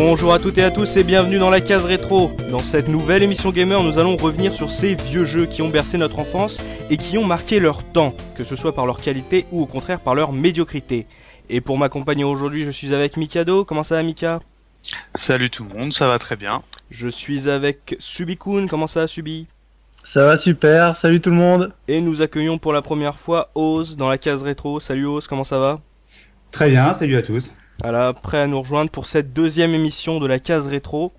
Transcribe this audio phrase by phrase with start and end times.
[0.00, 2.30] Bonjour à toutes et à tous et bienvenue dans la case rétro.
[2.52, 5.98] Dans cette nouvelle émission gamer, nous allons revenir sur ces vieux jeux qui ont bercé
[5.98, 9.60] notre enfance et qui ont marqué leur temps, que ce soit par leur qualité ou
[9.60, 11.08] au contraire par leur médiocrité.
[11.50, 13.64] Et pour m'accompagner aujourd'hui, je suis avec Mikado.
[13.64, 14.38] Comment ça va Mika?
[15.16, 16.62] Salut tout le monde, ça va très bien.
[16.92, 18.68] Je suis avec Subikun.
[18.68, 19.48] Comment ça va Subi?
[20.04, 21.72] Ça va super, salut tout le monde.
[21.88, 24.78] Et nous accueillons pour la première fois Oz dans la case rétro.
[24.78, 25.80] Salut Oz, comment ça va?
[26.52, 27.52] Très bien, salut à tous.
[27.80, 31.12] Voilà, prêt à nous rejoindre pour cette deuxième émission de la case rétro.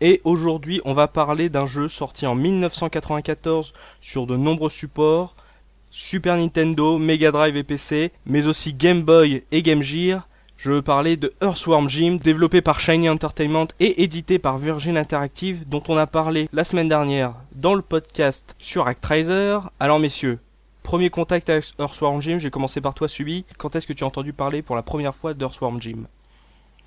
[0.00, 5.36] Et aujourd'hui, on va parler d'un jeu sorti en 1994 sur de nombreux supports,
[5.92, 10.26] Super Nintendo, Mega Drive et PC, mais aussi Game Boy et Game Gear.
[10.56, 15.62] Je veux parler de Earthworm Jim, développé par Shiny Entertainment et édité par Virgin Interactive,
[15.68, 19.58] dont on a parlé la semaine dernière dans le podcast sur Actraiser.
[19.78, 20.40] Alors messieurs,
[20.82, 23.44] premier contact avec Earthworm Jim, j'ai commencé par toi Subi.
[23.58, 26.04] Quand est-ce que tu as entendu parler pour la première fois d'Earthworm Jim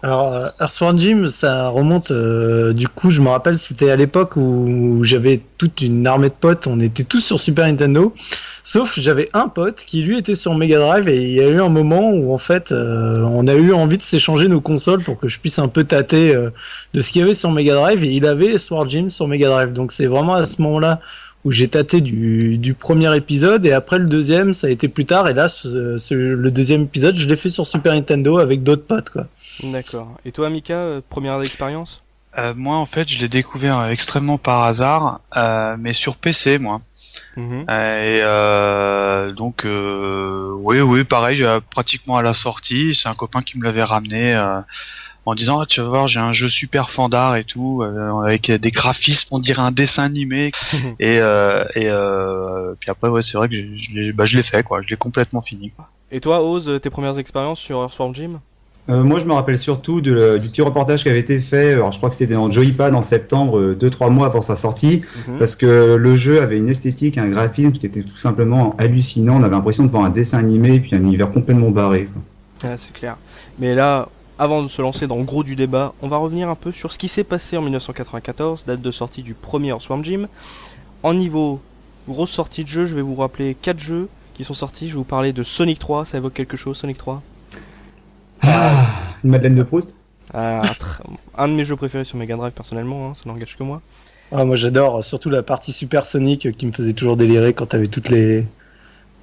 [0.01, 4.35] Alors, euh, Earthworm Jim, ça remonte, euh, du coup, je me rappelle, c'était à l'époque
[4.35, 8.13] où j'avais toute une armée de potes, on était tous sur Super Nintendo,
[8.63, 11.61] sauf j'avais un pote qui lui était sur Mega Drive et il y a eu
[11.61, 15.19] un moment où en fait, euh, on a eu envie de s'échanger nos consoles pour
[15.19, 16.33] que je puisse un peu tâter
[16.93, 19.49] de ce qu'il y avait sur Mega Drive et il avait Earthworm Jim sur Mega
[19.49, 19.73] Drive.
[19.73, 20.99] Donc c'est vraiment à ce moment-là
[21.45, 25.05] où j'ai tâté du, du premier épisode et après le deuxième ça a été plus
[25.05, 28.63] tard et là ce- ce- le deuxième épisode je l'ai fait sur Super Nintendo avec
[28.63, 29.27] d'autres potes quoi.
[29.63, 30.15] D'accord.
[30.25, 32.01] Et toi Mika, euh, première expérience?
[32.37, 36.57] Euh, moi en fait je l'ai découvert euh, extrêmement par hasard, euh, mais sur PC
[36.59, 36.81] moi.
[37.35, 37.65] Mhm.
[37.69, 43.41] Euh, et euh, donc euh, oui oui pareil pratiquement à la sortie, c'est un copain
[43.41, 44.59] qui me l'avait ramené euh,
[45.25, 48.51] en disant ah, tu vas voir j'ai un jeu super fandard et tout euh, avec
[48.51, 50.51] des graphismes on dirait un dessin animé
[50.99, 54.35] et euh, et euh, puis après ouais c'est vrai que j'ai- je l'ai bah, je
[54.37, 55.87] l'ai fait quoi, je l'ai complètement fini quoi.
[56.11, 58.39] Et toi Oz, tes premières expériences sur Earthworm Jim?
[58.89, 61.71] Euh, moi, je me rappelle surtout de le- du petit reportage qui avait été fait.
[61.71, 65.37] Alors, je crois que c'était dans Joypad en septembre, 2-3 mois avant sa sortie, Mhm.
[65.39, 69.37] parce que le jeu avait une esthétique, un graphisme qui était tout simplement hallucinant.
[69.39, 72.09] On avait l'impression de voir un dessin animé, puis un univers complètement barré.
[72.11, 72.21] quoi.
[72.71, 73.15] Ah, c'est clair.
[73.57, 76.55] Mais là, avant de se lancer dans le gros du débat, on va revenir un
[76.55, 80.27] peu sur ce qui s'est passé en 1994, date de sortie du premier Earthworm Jim.
[81.03, 81.61] En niveau
[82.07, 84.87] grosse sortie de jeu, je vais vous rappeler quatre jeux qui sont sortis.
[84.87, 87.21] Je vais vous parler de Sonic 3, ça évoque quelque chose, Sonic 3
[88.41, 88.87] Ah,
[89.23, 89.95] une Madeleine de Proust
[90.33, 90.63] Ah,
[91.37, 93.81] Un de mes jeux préférés sur Mega Drive personnellement, hein, ça n'engage que moi.
[94.31, 97.67] Ah, moi j'adore surtout la partie Super Sonic euh, qui me faisait toujours délirer quand
[97.67, 98.47] t'avais toutes les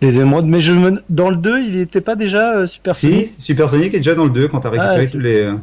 [0.01, 0.47] les émeraudes.
[0.47, 1.03] Mais je me...
[1.09, 4.15] dans le 2, il était pas déjà euh, Super Si, Sonic Super Sonic est déjà
[4.15, 5.41] dans le 2 quand t'as récupéré Ah, tous les.
[5.41, 5.55] euh,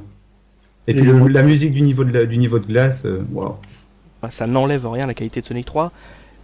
[0.88, 3.24] Et Les puis le- la musique du niveau de, la- du niveau de glace, euh,
[3.34, 3.56] waouh.
[4.22, 5.92] Enfin, ça n'enlève rien à la qualité de Sonic 3.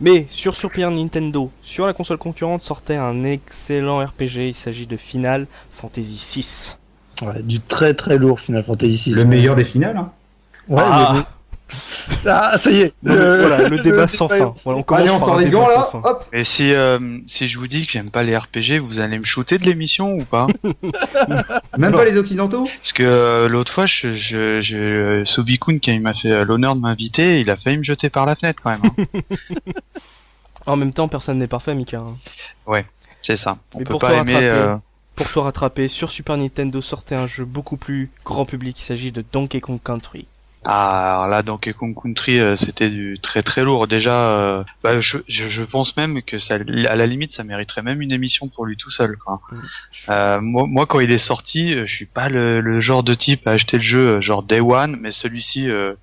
[0.01, 4.49] Mais sur Super Nintendo, sur la console concurrente, sortait un excellent RPG.
[4.49, 6.77] Il s'agit de Final Fantasy 6.
[7.21, 9.15] Ouais, Du très très lourd Final Fantasy VI.
[9.15, 9.95] Le meilleur des finales.
[9.97, 10.11] Hein.
[10.67, 11.13] Ouais, Ah.
[11.15, 11.23] le-
[12.25, 12.93] Ah, ça y est.
[13.03, 14.53] Non, voilà, le débat sans fin.
[14.63, 17.57] Voilà, on commence Allez, on sort les gants là, hop Et si euh, si je
[17.59, 20.47] vous dis que j'aime pas les RPG, vous allez me shooter de l'émission ou pas?
[21.77, 21.97] Même Non.
[21.97, 22.65] pas les occidentaux?
[22.81, 26.81] Parce que euh, l'autre fois, je, je, je, Sobikun, qui m'a fait euh, l'honneur de
[26.81, 28.81] m'inviter, il a failli me jeter par la fenêtre quand même.
[28.97, 29.19] hein.
[30.65, 31.99] En même temps, personne n'est parfait, Mika.
[31.99, 32.81] hein.
[33.19, 33.57] C'est ça.
[33.73, 34.33] On Mais peut pour pas aimer.
[34.33, 34.75] rattraper, euh,
[35.15, 38.79] Pour te rattraper, sur Super Nintendo sortait un jeu beaucoup plus grand public.
[38.79, 40.25] Il s'agit de Donkey Kong Country.
[40.65, 43.87] Ah, alors là, Donkey Kong Country, euh, c'était du très très lourd.
[43.87, 47.81] Déjà, euh, bah, je, je, je pense même que ça, à la limite, ça mériterait
[47.81, 49.17] même une émission pour lui tout seul.
[49.17, 49.41] Quoi.
[50.09, 53.13] Euh, moi, moi, quand il est sorti, euh, je suis pas le, le genre de
[53.13, 55.93] type à acheter le jeu genre Day One, mais celui-ci, euh,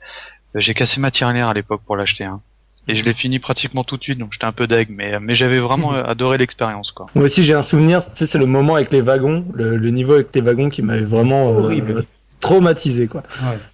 [0.54, 2.24] j'ai cassé ma tirelire à l'époque pour l'acheter.
[2.24, 2.40] Hein.
[2.88, 5.34] Et je l'ai fini pratiquement tout de suite, donc j'étais un peu deg, mais, mais
[5.34, 6.92] j'avais vraiment adoré l'expérience.
[6.92, 7.06] quoi.
[7.14, 9.90] Moi aussi j'ai un souvenir, tu sais, c'est le moment avec les wagons, le, le
[9.90, 12.04] niveau avec les wagons qui m'avait vraiment euh, Horrible.
[12.40, 13.22] Traumatisé quoi.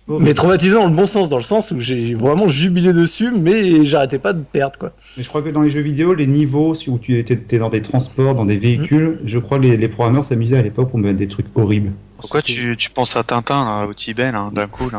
[0.09, 0.19] Ouais.
[0.21, 3.85] Mais traumatisé dans le bon sens, dans le sens où j'ai vraiment jubilé dessus, mais
[3.85, 4.93] j'arrêtais pas de perdre quoi.
[5.17, 7.71] Mais je crois que dans les jeux vidéo, les niveaux où tu étais, étais dans
[7.71, 10.99] des transports, dans des véhicules, je crois que les, les programmeurs s'amusaient à l'époque pour
[10.99, 11.93] mettre des trucs horribles.
[12.19, 14.99] Pourquoi tu, tu penses à Tintin, là, au Tibet, d'un coup là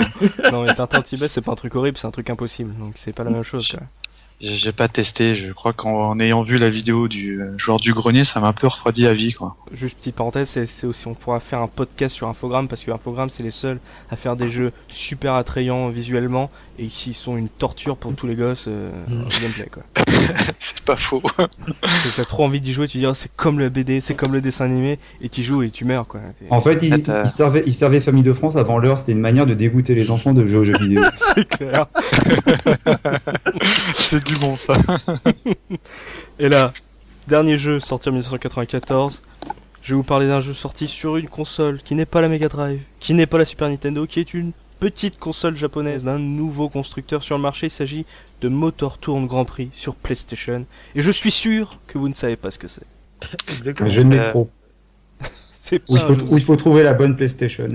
[0.51, 2.73] Non, mais Tintin au Tibet, c'est pas un truc horrible, c'est un truc impossible.
[2.79, 3.69] Donc c'est pas la même chose.
[3.71, 3.81] Quoi.
[4.39, 7.79] J'ai j'ai pas testé, je crois qu'en en ayant vu la vidéo du euh, joueur
[7.79, 9.55] du grenier, ça m'a un peu refroidi à vie, quoi.
[9.73, 12.91] Juste petite parenthèse, c'est c'est aussi on pourra faire un podcast sur Infogrames parce que
[12.91, 13.79] Infogrames c'est les seuls
[14.11, 18.35] à faire des jeux super attrayants visuellement et qui sont une torture pour tous les
[18.35, 19.27] gosses euh, Mm.
[19.41, 19.83] gameplay quoi.
[20.59, 21.21] C'est pas faux.
[22.15, 24.41] T'as trop envie d'y jouer, tu dis oh, c'est comme le BD, c'est comme le
[24.41, 26.19] dessin animé et tu joues et tu meurs quoi.
[26.49, 29.19] En fait, ils, euh, ils servaient, ils servaient Famille de France avant l'heure, c'était une
[29.19, 31.01] manière de dégoûter les enfants de jouer aux jeux vidéo.
[31.15, 31.87] c'est clair.
[34.27, 34.77] C'est du bon, ça.
[36.39, 36.73] Et là,
[37.27, 39.21] dernier jeu sorti en 1994.
[39.81, 42.49] Je vais vous parler d'un jeu sorti sur une console qui n'est pas la Mega
[42.49, 44.51] Drive, qui n'est pas la Super Nintendo, qui est une
[44.81, 47.67] petite console japonaise d'un nouveau constructeur sur le marché.
[47.67, 48.05] Il s'agit
[48.41, 50.65] de Motor Tourne Grand Prix sur PlayStation.
[50.93, 52.83] Et je suis sûr que vous ne savez pas ce que c'est.
[53.79, 54.49] Un jeu de métro.
[55.59, 57.67] C'est Où il, faut, où il faut trouver la bonne PlayStation.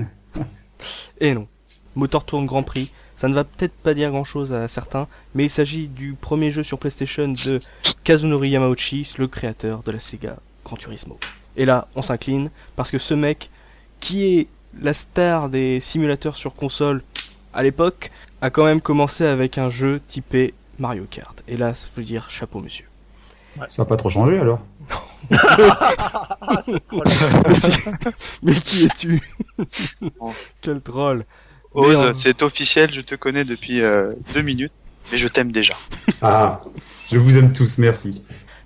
[1.19, 1.47] Et non.
[1.95, 2.91] Motor Tourne Grand Prix.
[3.23, 6.51] Ça ne va peut-être pas dire grand chose à certains, mais il s'agit du premier
[6.51, 7.61] jeu sur PlayStation de
[8.03, 10.35] Kazunori Yamauchi, le créateur de la Sega
[10.65, 11.17] Gran Turismo.
[11.55, 13.49] Et là, on s'incline, parce que ce mec,
[14.01, 14.47] qui est
[14.81, 17.01] la star des simulateurs sur console
[17.53, 18.11] à l'époque,
[18.41, 21.41] a quand même commencé avec un jeu typé Mario Kart.
[21.47, 22.87] Et là, ça veut dire chapeau monsieur.
[23.69, 24.59] Ça n'a pas trop changé alors?
[27.47, 27.71] mais, si-
[28.43, 29.21] mais qui es-tu?
[30.59, 31.23] Quel troll
[31.73, 34.71] Ose, c'est officiel, je te connais depuis euh, deux minutes,
[35.11, 35.73] mais je t'aime déjà.
[36.21, 36.61] Ah,
[37.11, 38.21] je vous aime tous, merci.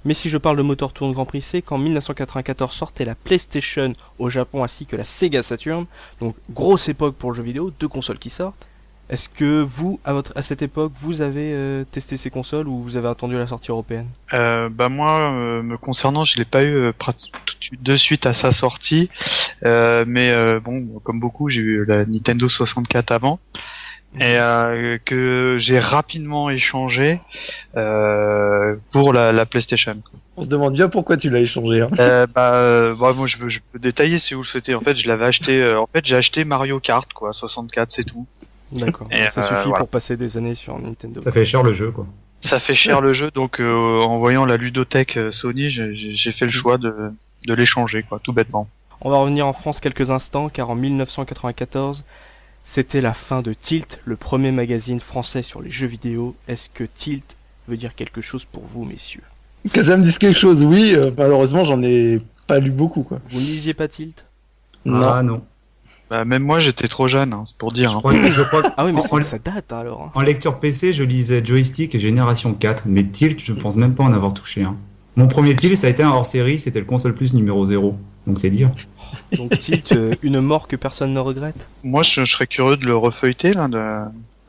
[0.06, 3.94] Mais si je parle de Motor Tourne Grand Prix, c'est qu'en 1994 sortait la PlayStation
[4.20, 5.86] au Japon ainsi que la Sega Saturn.
[6.22, 8.68] Donc grosse époque pour le jeu vidéo, deux consoles qui sortent.
[9.10, 12.82] Est-ce que vous, à, votre, à cette époque, vous avez euh, testé ces consoles ou
[12.82, 14.08] vous avez attendu la sortie européenne?
[14.34, 17.14] Euh, bah moi, euh, me concernant, je l'ai pas eu euh, de
[17.62, 19.10] suite- de suite à sa sortie,
[19.66, 23.40] Euh, mais euh, bon, comme beaucoup, j'ai eu la Nintendo 64 avant
[24.20, 27.20] et euh, que j'ai rapidement échangé
[27.76, 29.96] euh, pour la, la PlayStation.
[30.36, 31.82] On se demande bien pourquoi tu l'as échangé.
[31.82, 31.90] Hein.
[32.00, 34.76] Euh, bah, euh, bah, moi je peux, je peux détailler si vous le souhaitez.
[34.76, 35.62] En fait, je l'avais acheté.
[35.62, 38.26] euh, en fait, j'ai acheté Mario Kart quoi, 64, c'est tout.
[38.72, 39.08] D'accord.
[39.12, 39.80] Et, Ça euh, suffit voilà.
[39.80, 41.22] pour passer des années sur Nintendo.
[41.22, 42.06] Ça fait cher le jeu, quoi.
[42.42, 46.46] Ça fait cher le jeu, donc euh, en voyant la ludothèque euh, Sony, j'ai- fait
[46.46, 46.94] le choix de,
[47.48, 48.68] de l'échanger quoi, tout bêtement.
[49.02, 52.04] On va revenir en France quelques instants car en 1994,
[52.64, 56.36] c'était la fin de Tilt, le premier magazine français sur les jeux vidéo.
[56.48, 57.36] Est-ce que Tilt
[57.68, 59.24] veut dire quelque chose pour vous, messieurs?
[59.74, 60.94] Que ça me dise quelque chose, oui.
[60.96, 63.20] euh, malheureusement, j'en ai pas lu beaucoup, quoi.
[63.32, 64.26] Vous ne lisiez pas Tilt?
[64.86, 65.42] Ah non.
[66.10, 67.90] Bah, même moi, j'étais trop jeune, hein, c'est pour dire.
[67.92, 68.00] Je hein.
[68.00, 70.04] crois, que- je crois que Ah oui, mais en, c'est- ça date hein, alors.
[70.04, 70.12] hein.
[70.16, 74.04] en lecture PC, je lisais Joystick et Génération 4, mais Tilt, je pense même pas
[74.04, 74.76] en avoir touché un.
[75.18, 77.98] Mon premier Tilt, ça a été un hors-série, c'était le console plus numéro 0.
[78.26, 78.70] Donc c'est dire.
[79.38, 81.68] Donc Tilt, euh, une mort que personne ne regrette?
[81.84, 83.68] Moi, je, je serais curieux de le refeuilleter là.
[83.68, 83.78] De,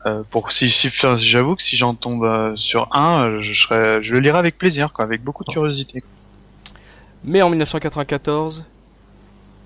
[0.07, 4.13] euh, pour si, si j'avoue que si j'en tombe euh, sur un, je serais, je
[4.13, 6.03] le lirai avec plaisir, quoi, avec beaucoup de curiosité.
[7.25, 8.63] Mais en 1994,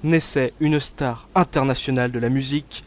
[0.03, 2.83] naissait une star internationale de la musique,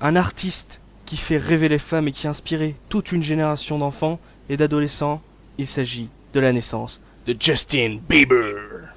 [0.00, 4.18] un artiste qui fait rêver les femmes et qui a inspiré toute une génération d'enfants
[4.48, 5.22] et d'adolescents.
[5.58, 8.54] Il s'agit de la naissance de Justin Bieber.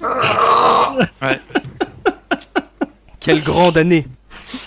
[1.22, 1.38] Ouais.
[3.20, 4.06] Quelle grande année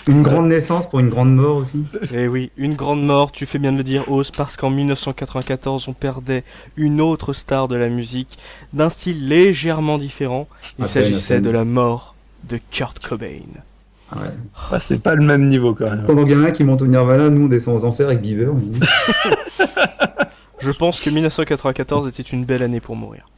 [0.06, 1.84] Une grande naissance pour une grande mort aussi.
[2.12, 5.88] Eh oui, une grande mort, tu fais bien de le dire, Ose, parce qu'en 1994,
[5.88, 6.44] on perdait
[6.76, 8.38] une autre star de la musique,
[8.72, 10.48] d'un style légèrement différent.
[10.78, 12.13] Il s'agissait de la mort
[12.48, 13.40] de Kurt Cobain.
[14.12, 14.28] Ah ouais.
[14.70, 16.04] Ah, c'est pas le même niveau, quand même.
[16.04, 18.20] Pendant qu'il y en a qui monte au Nirvana, nous on descend aux enfers avec
[18.20, 18.48] Bieber.
[20.58, 23.28] Je pense que 1994 était une belle année pour mourir.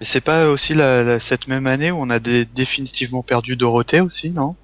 [0.00, 3.54] Et c'est pas aussi la, la- cette même année où on a dé- définitivement perdu
[3.56, 4.56] Dorothée aussi, non?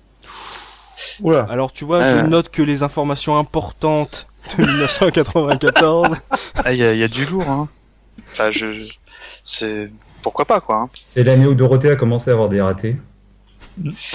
[1.21, 1.47] Oula.
[1.50, 2.21] Alors tu vois, Euh.
[2.23, 4.26] je note que les informations importantes
[4.59, 6.17] de 1994,
[6.64, 7.69] Ah, il y y a du lourd, hein.
[8.33, 8.95] Enfin, je, je-
[9.45, 9.91] c'est
[10.23, 10.76] pourquoi pas quoi.
[10.76, 10.88] hein.
[11.05, 12.97] C'est l'année où Dorothée a commencé à avoir des ratés.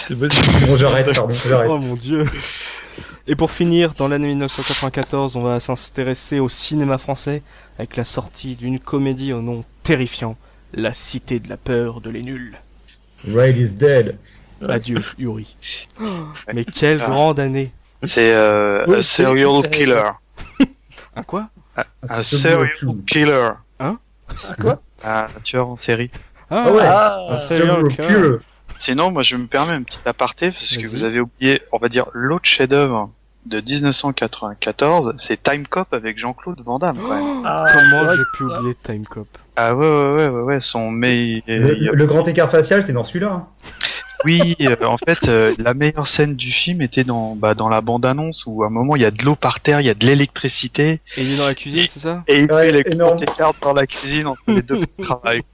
[0.07, 0.67] C'est possible.
[0.67, 1.69] Bon, j'arrête, pardon, j'arrête.
[1.71, 2.25] oh mon dieu.
[3.27, 7.41] Et pour finir, dans l'année 1994, on va s'intéresser au cinéma français
[7.79, 10.37] avec la sortie d'une comédie au nom terrifiant,
[10.73, 12.57] La Cité de la Peur de les Nuls.
[13.33, 14.17] Raid is dead.
[14.67, 15.55] Adieu, Yuri.
[16.53, 17.09] Mais quelle Ah.
[17.09, 17.73] grande année.
[18.03, 20.03] C'est euh, Oui, a serial killer.
[21.15, 21.49] Un quoi?
[22.07, 22.69] Un serial
[23.07, 23.49] killer.
[23.79, 23.97] Hein?
[24.61, 24.81] Quoi?
[25.03, 26.11] Un tueur en série.
[26.49, 26.83] Ah ouais.
[26.83, 28.37] Ah, Un serial serial killer.
[28.79, 31.87] Sinon, moi, je me permets un petit aparté parce que vous avez oublié, on va
[31.89, 33.09] dire, l'autre chef-d'œuvre
[33.45, 36.97] de 1994, c'est Time Cop avec Jean-Claude Van Damme.
[36.97, 37.41] Quand même.
[37.45, 40.61] Ah, c'est Comment j'ai pu ça- oublier Time Cop Ah ouais, ouais, ouais, ouais, ouais,
[40.61, 43.31] son mais Le, le grand écart facial, c'est dans celui-là.
[43.31, 43.47] hein.
[44.25, 47.81] oui, euh, en fait, euh, la meilleure scène du film était dans bah, dans la
[47.81, 49.93] bande-annonce où à un moment il y a de l'eau par terre, il y a
[49.93, 52.23] de l'électricité Et il est dans la cuisine, c'est ça?
[52.27, 55.41] et il Ouais, fait les dans la cuisine entre les deux travail.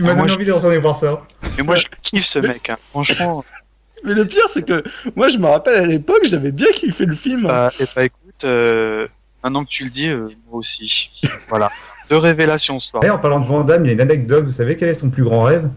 [0.00, 1.20] Tu m'as Ah, moi, donné je- envie de retourner voir ça.
[1.58, 2.78] Mais moi je le kiffe ce mec, hein.
[2.90, 3.44] franchement.
[4.04, 4.82] Mais le pire, c'est que
[5.14, 7.42] moi, je me rappelle à l'époque, j'avais bien kiffé le film.
[7.42, 9.06] Bah, et bah écoute, euh,
[9.44, 11.10] maintenant que tu le dis, euh, moi aussi.
[11.50, 11.70] Voilà.
[12.08, 13.02] Deux révélations ce soir.
[13.02, 14.44] D'ailleurs, en parlant de Van Damme, il y a une anecdote.
[14.46, 15.68] Vous savez quel est son plus grand rêve?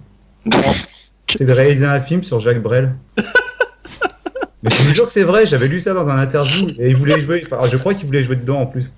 [1.35, 2.93] C'est de réaliser un film sur Jacques Brel.
[4.63, 6.95] Mais je vous jure que c'est vrai, j'avais lu ça dans un interview et il
[6.95, 7.43] voulait jouer.
[7.45, 8.93] Enfin, je crois qu'il voulait jouer dedans en plus.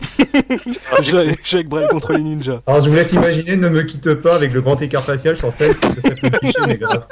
[1.43, 2.61] Jacques Brel contre les ninjas.
[2.67, 5.51] Alors je vous laisse imaginer, ne me quitte pas avec le grand écart facial sur
[5.51, 7.07] scène parce que ça peut me picher, mais grave.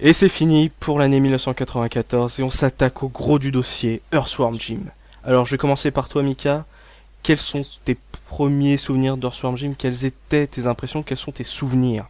[0.00, 4.80] Et c'est fini pour l'année 1994 et on s'attaque au gros du dossier, Earthworm Jim.
[5.24, 6.66] Alors je vais commencer par toi Mika.
[7.22, 7.96] Quels sont tes
[8.28, 9.72] premiers souvenirs d'Earthworm Jim?
[9.78, 11.02] Quelles étaient tes impressions?
[11.02, 12.04] Quels sont tes souvenirs?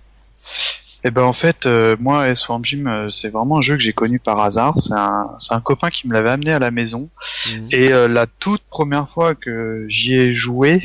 [1.07, 3.93] Eh ben en fait, euh, moi Earthworm Jim, euh, c'est vraiment un jeu que j'ai
[3.93, 4.79] connu par hasard.
[4.79, 7.11] C'est un, c'est un copain qui me l'avait amené à la maison.
[7.51, 7.69] Mhm.
[7.73, 10.83] Et euh, la toute première fois que j'y ai joué,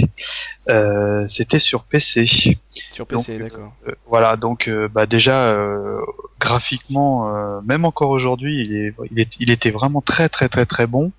[0.70, 2.58] euh, c'était sur PC.
[2.92, 3.72] Sur PC, Donc, d'accord.
[3.88, 6.02] Euh, voilà, donc euh, bah déjà euh,
[6.38, 10.66] graphiquement, euh, même encore aujourd'hui, il, est, il, est, il était vraiment très très très
[10.66, 11.14] très bon.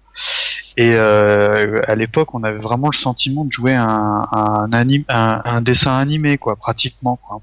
[0.76, 5.40] Et euh, à l'époque, on avait vraiment le sentiment de jouer un, un, anime, un,
[5.45, 7.16] un dessin animé, quoi, pratiquement.
[7.16, 7.42] Quoi.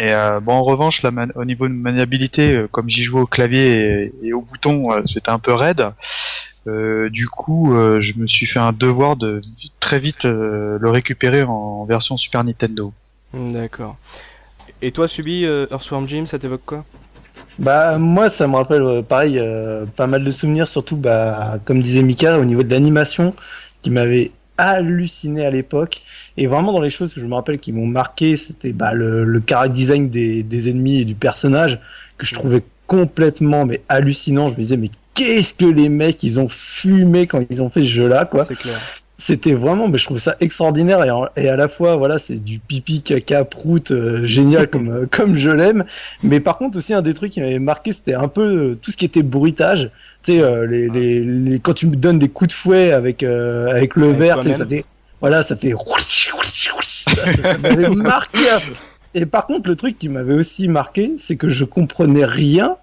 [0.00, 3.22] Et euh, bon, en revanche, la man- au niveau de maniabilité, euh, comme j'y jouais
[3.22, 5.90] au clavier et, et au bouton, euh, c'était un peu raide.
[6.68, 9.40] Euh, du coup, euh, je me suis fait un devoir de
[9.80, 12.92] très vite euh, le récupérer en, en version Super Nintendo.
[13.34, 13.96] D'accord.
[14.82, 16.84] Et toi, Subi, euh, Earthworm Jim, ça t'évoque quoi?
[17.58, 21.82] Bah moi ça me rappelle euh, pareil euh, pas mal de souvenirs surtout bah comme
[21.82, 23.34] disait Mika au niveau de l'animation
[23.82, 26.02] qui m'avait halluciné à l'époque
[26.36, 29.24] et vraiment dans les choses que je me rappelle qui m'ont marqué c'était bah le,
[29.24, 31.78] le character design des, des ennemis et du personnage
[32.18, 36.38] que je trouvais complètement mais hallucinant je me disais mais qu'est-ce que les mecs ils
[36.40, 38.78] ont fumé quand ils ont fait ce jeu là quoi C'est clair.
[39.20, 42.36] c'était vraiment, mais je trouve ça extraordinaire et, en- et à la fois, voilà, c'est
[42.36, 45.84] du pipi, caca, prout, euh, génial comme euh, comme je l'aime.
[46.22, 48.92] Mais par contre aussi un des trucs qui m'avait marqué, c'était un peu euh, tout
[48.92, 49.90] ce qui était bruitage.
[50.24, 53.22] Tu sais, euh, les, les, les- quand tu me donnes des coups de fouet avec
[53.22, 54.84] euh, avec le Avec verre, ça fait,
[55.20, 58.38] voilà, ça fait, ça, ça- ça m'avait marqué.
[59.14, 62.76] Et par contre, le truc qui m'avait aussi marqué, c'est que je comprenais rien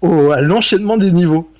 [0.00, 1.50] au, à l'enchaînement des niveaux.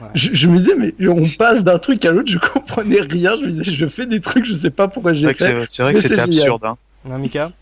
[0.00, 0.08] Ouais.
[0.14, 3.36] Je, je me disais, mais on passe d'un truc à l'autre, je comprenais rien.
[3.36, 5.50] Je me disais, je fais des trucs, je sais pas pourquoi j'ai fait.
[5.50, 6.64] c'est- c'est vrai que c'était absurde.
[6.64, 6.76] Hein.
[7.04, 7.52] Non, Mika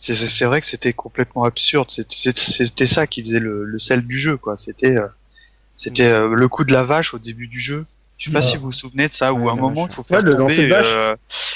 [0.00, 1.88] C'est- vrai que c'était complètement absurde.
[1.90, 4.56] C'était ça qui faisait le, le sel du jeu, quoi.
[4.56, 5.06] C'était euh,
[5.76, 7.84] c'était euh, le coup de la vache au début du jeu.
[8.18, 8.46] Je sais pas Ouais.
[8.46, 10.30] si vous vous souvenez de ça, où Ouais, à un moment il faut faire Ouais,
[10.36, 11.14] tomber, euh,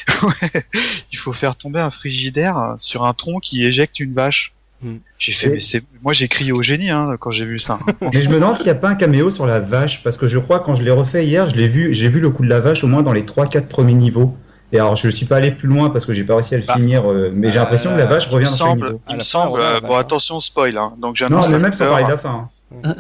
[1.13, 4.53] il faut faire tomber un frigidaire euh, sur un tronc qui éjecte une vache.
[4.83, 4.97] Hmm.
[5.19, 7.79] J'ai fait, Et- mais c'est, moi j'ai crié au génie hein, quand j'ai vu ça.
[8.13, 10.27] Mais je me demande s'il n'y a pas un caméo sur la vache, parce que
[10.27, 12.51] je crois quand je l'ai refait hier, je l'ai vu, j'ai vu le coup de
[12.51, 14.37] la vache au moins dans les 3-4 premiers niveaux.
[14.73, 16.65] Et alors je suis pas allé plus loin parce que j'ai pas réussi à le
[16.65, 19.01] Bah, finir, euh, mais j'ai l'impression que la vache revient dans niveau.
[19.07, 20.93] À il me semble, vache, bon attention spoil, hein.
[20.99, 22.31] donc j'annonce Non, mais même sans parler de la fin.
[22.31, 22.51] hein.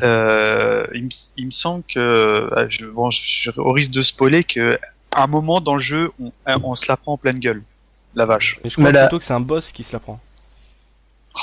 [0.02, 4.02] Euh, il, me, il me semble que, euh, je, bon, je, je- au risque de
[4.02, 4.78] spoiler, que
[5.14, 6.30] à un moment dans le jeu, on,
[6.62, 7.62] on se la prend en pleine gueule,
[8.14, 8.60] la vache.
[8.62, 10.20] Mais je crois Mais la- plutôt que c'est un boss qui se la prend.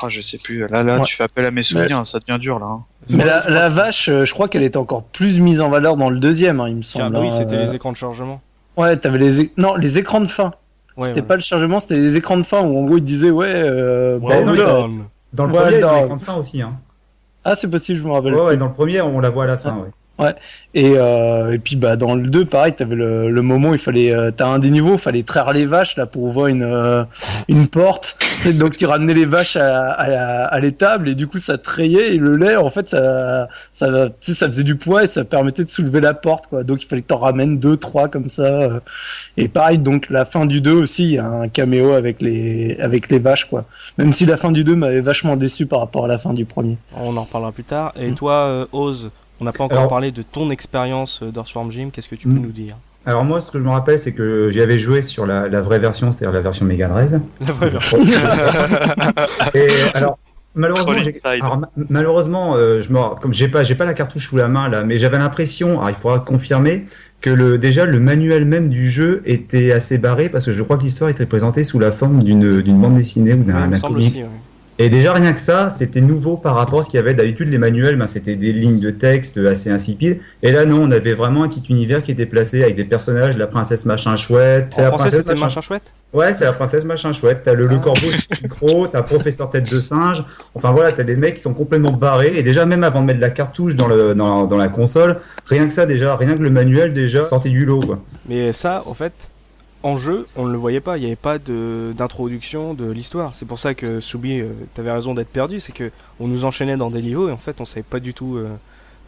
[0.02, 0.60] Ah, je sais plus.
[0.68, 1.04] Là, là, Ouais.
[1.06, 2.66] tu fais appel à mes souvenirs, ça devient dur là.
[2.66, 2.84] hein.
[3.10, 6.10] Mais la, la vache, euh, je crois qu'elle était encore plus mise en valeur dans
[6.10, 7.12] le deuxième, hein, il me semble.
[7.14, 7.36] bah oui, hein.
[7.38, 8.42] c'était Euh, les écrans de chargement.
[8.78, 10.54] Ouais, t'avais les, é- non, les écrans de fin.
[10.98, 11.28] Ouais, c'était ouais.
[11.28, 13.52] pas le chargement, c'était les écrans de fin où en gros ils disaient ouais.
[13.54, 14.88] Euh, Well bah, là-.
[15.34, 16.62] Dans le premier, il y l'écran de fin aussi.
[16.62, 16.80] Hein.
[17.46, 18.34] Ah, c'est possible, je me rappelle.
[18.36, 19.78] Ouais, ouais, dans le premier, on la voit à la fin.
[19.78, 19.90] Ouais.
[20.76, 23.80] Et, euh, et puis bah dans le 2 pareil t'avais le, le moment où il
[23.80, 26.64] fallait euh, t'as un des niveaux il fallait traire les vaches là pour ouvrir une
[26.64, 27.04] euh,
[27.48, 28.18] une porte
[28.56, 32.18] donc tu ramenais les vaches à, à, à l'étable et du coup ça trayait et
[32.18, 36.02] le lait en fait ça ça ça faisait du poids et ça permettait de soulever
[36.02, 38.80] la porte quoi donc il fallait que t'en ramènes deux trois comme ça euh.
[39.38, 42.78] et pareil donc la fin du 2 aussi il y a un caméo avec les
[42.80, 43.66] avec les vaches quoi
[44.00, 46.46] même si la fin du 2 m'avait vachement déçu par rapport à la fin du
[46.46, 47.94] premier On en reparlera plus tard.
[48.00, 48.16] Et Mm.
[48.16, 49.12] toi, Oz,
[49.44, 51.90] on n'a pas encore Alors- parlé de ton expérience euh, d'Earthworm Jim.
[51.92, 52.42] Qu'est-ce que tu peux Mm.
[52.42, 52.78] nous dire?
[53.06, 55.60] Alors moi, ce que je me rappelle, c'est que j'y avais joué sur la, la
[55.60, 57.20] vraie version, c'est-à-dire la version Mega Drive.
[57.46, 57.98] La vraie version.
[59.56, 60.18] Et alors,
[60.56, 60.94] malheureusement,
[62.54, 64.84] alors, euh, je me, comme j'ai pas, j'ai pas la cartouche sous la main là,
[64.84, 66.86] mais j'avais l'impression, alors il faudra confirmer
[67.22, 70.78] que le, déjà le manuel même du jeu était assez barré parce que je crois
[70.78, 74.12] que l'histoire était présentée sous la forme d'une, d'une bande dessinée ou d'un, comics.
[74.14, 74.30] aussi, ouais.
[74.80, 77.48] Et déjà rien que ça, c'était nouveau par rapport à ce qu'il y avait d'habitude
[77.50, 80.20] les manuels, ben, c'était des lignes de texte assez insipides.
[80.42, 83.38] Et là non, on avait vraiment un petit univers qui était placé avec des personnages,
[83.38, 84.68] la princesse machin chouette.
[84.76, 85.42] C'est la princesse machin.
[85.46, 85.84] machin chouette?
[86.12, 87.42] Ouais, c'est la princesse machin chouette.
[87.44, 87.80] T'as le, le Ah.
[87.80, 88.08] corbeau
[88.42, 90.24] synchro, t'as professeur tête de singe.
[90.56, 92.34] Enfin voilà, t'as des mecs qui sont complètement barrés.
[92.36, 95.68] Et déjà même avant de mettre la cartouche dans le dans, dans la console, rien
[95.68, 98.00] que ça déjà, rien que le manuel déjà sortait du lot quoi.
[98.28, 99.14] Mais ça, en fait,
[99.84, 100.98] en jeu, on ne le voyait pas.
[100.98, 103.36] Il n'y avait pas de- d'introduction de, l'histoire.
[103.36, 105.60] C'est pour ça que Soubi, euh, t'avais raison d'être perdu.
[105.60, 108.14] C'est que on nous enchaînait dans des niveaux et en fait, on savait pas du
[108.14, 108.48] tout euh,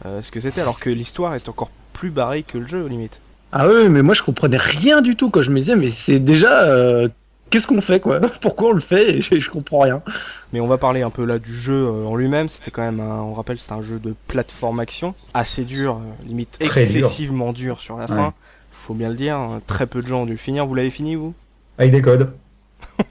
[0.04, 0.60] euh, ce que c'était.
[0.60, 3.20] Alors que l'histoire est encore plus barrée que le jeu, au limite.
[3.52, 6.18] Ah oui, mais moi je comprenais rien du tout quand je me disais, mais c'est
[6.20, 6.64] déjà.
[6.64, 7.08] euh,
[7.48, 8.18] Qu'est-ce qu'on fait quoi?
[8.40, 9.18] Pourquoi on le fait?
[9.18, 10.02] Et je, je comprends rien.
[10.52, 12.48] Mais on va parler un peu là du jeu en lui-même.
[12.48, 16.58] C'était quand même, un, on rappelle, c'était un jeu de plateforme action assez dur, limite
[16.58, 17.80] Très excessivement dur.
[17.80, 18.34] sur la fin.
[18.86, 19.36] Faut bien le dire.
[19.36, 19.60] hein.
[19.66, 20.64] Très peu de gens ont dû le finir.
[20.66, 21.34] Vous l'avez fini vous?
[21.78, 22.30] Avec des codes.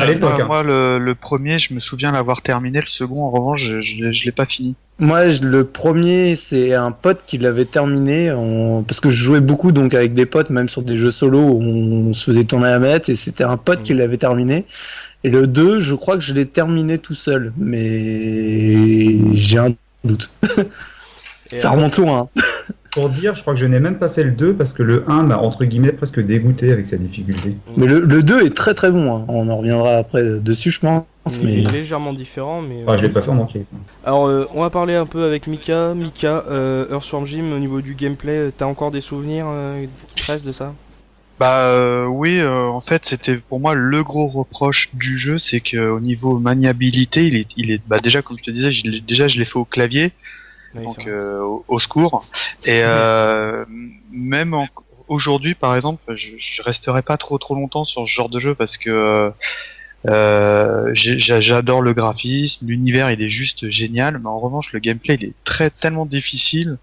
[0.00, 0.40] À l'époque.
[0.40, 0.46] hein.
[0.46, 2.80] Moi, le, le premier, je me souviens l'avoir terminé.
[2.80, 4.74] Le second, en revanche, je, je, je l'ai pas fini.
[4.98, 9.40] Moi, je- le premier, c'est un pote qui l'avait terminé en- parce que je jouais
[9.40, 12.66] beaucoup donc avec des potes, même sur des jeux solo où on se faisait tourner
[12.68, 14.64] la manette et c'était un pote qui l'avait terminé.
[15.24, 20.30] Et le 2, je crois que je l'ai terminé tout seul, mais j'ai un doute.
[21.52, 22.28] Ça remonte loin.
[22.36, 22.42] hein.
[22.96, 25.04] Pour dire, je crois que je n'ai même pas fait le 2 parce que le
[25.06, 27.54] 1 m'a entre guillemets presque dégoûté avec sa difficulté.
[27.76, 29.14] Mais le, le 2 est très très bon.
[29.14, 29.24] hein.
[29.28, 31.04] On en reviendra après dessus, je pense.
[31.30, 32.80] il Mais est légèrement différent, mais.
[32.82, 33.64] Enfin, je l'ai pas fait en entier.
[34.04, 35.92] Alors, euh, on va parler un peu avec Mika.
[35.94, 39.84] Mika, euh, Earthworm Jim, au niveau du gameplay, euh, t'as encore des souvenirs euh,
[40.14, 40.72] qui te restent de ça?
[41.38, 45.60] Bah euh, oui, euh, en fait, c'était pour moi le gros reproche du jeu, c'est
[45.60, 48.84] que au niveau maniabilité, il est, il est, bah déjà comme je te disais, je
[48.90, 50.12] l'ai- déjà je l'ai fait au clavier,
[50.74, 52.24] Oui, donc euh, au, au secours.
[52.64, 53.64] Et euh,
[54.10, 54.68] même en-
[55.08, 58.54] aujourd'hui, par exemple, je, je resterai pas trop trop longtemps sur ce genre de jeu
[58.54, 59.32] parce que
[60.08, 65.14] euh, j'ai- j'adore le graphisme, l'univers il est juste génial, mais en revanche le gameplay
[65.20, 66.78] il est très tellement difficile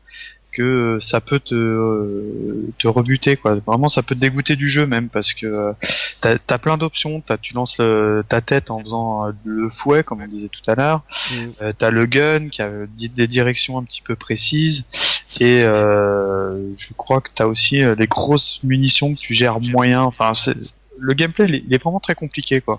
[0.54, 3.56] que ça peut te euh, te rebuter quoi.
[3.66, 5.74] Vraiment ça peut te dégoûter du jeu même parce que euh,
[6.22, 7.22] t'as as plein d'options.
[7.22, 10.62] T'as tu lances le- ta tête en faisant euh, le fouet comme on disait tout
[10.72, 11.02] à l'heure.
[11.32, 11.36] Mm.
[11.62, 14.86] Euh, t'as le gun qui a des directions un petit peu précises
[15.40, 20.02] et euh, je crois que t'as aussi des grosses munitions que tu gères moyen.
[20.04, 20.32] Enfin,
[21.00, 22.78] le gameplay il est, il est vraiment très compliqué quoi.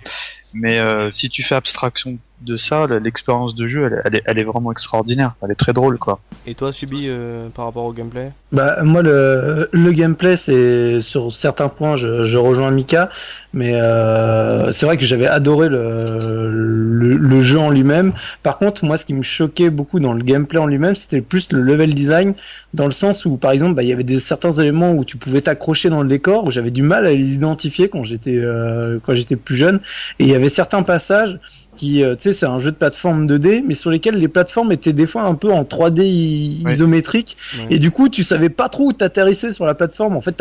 [0.52, 4.38] Mais euh, si tu fais abstraction de ça, l'expérience de jeu elle, elle est, elle
[4.40, 5.34] est vraiment extraordinaire.
[5.42, 6.20] Elle est très drôle quoi.
[6.46, 8.30] Et toi, Subi, euh, par rapport au gameplay?
[8.52, 13.10] Bah, moi, le, le gameplay, c'est sur certains points, je, je rejoins Mika,
[13.52, 16.04] mais euh, c'est vrai que j'avais adoré le,
[16.50, 18.12] le, le jeu en lui-même.
[18.42, 21.50] Par contre, moi, ce qui me choquait beaucoup dans le gameplay en lui-même, c'était plus
[21.50, 22.34] le level design,
[22.74, 25.16] dans le sens où, par exemple, bah, il y avait des certains éléments où tu
[25.16, 28.98] pouvais t'accrocher dans le décor, où j'avais du mal à les identifier quand j'étais euh,
[29.04, 29.80] quand j'étais plus jeune,
[30.18, 31.38] et il y avait certains passages
[31.76, 34.72] qui, euh, tu sais, c'est un jeu de plateforme 2D, mais sur lesquels les plateformes
[34.72, 36.72] étaient des fois un peu en 3D i- Ouais.
[36.74, 37.36] isométrique.
[37.70, 40.16] Et du coup, tu savais pas trop où t'atterrissais sur la plateforme.
[40.16, 40.32] En fait,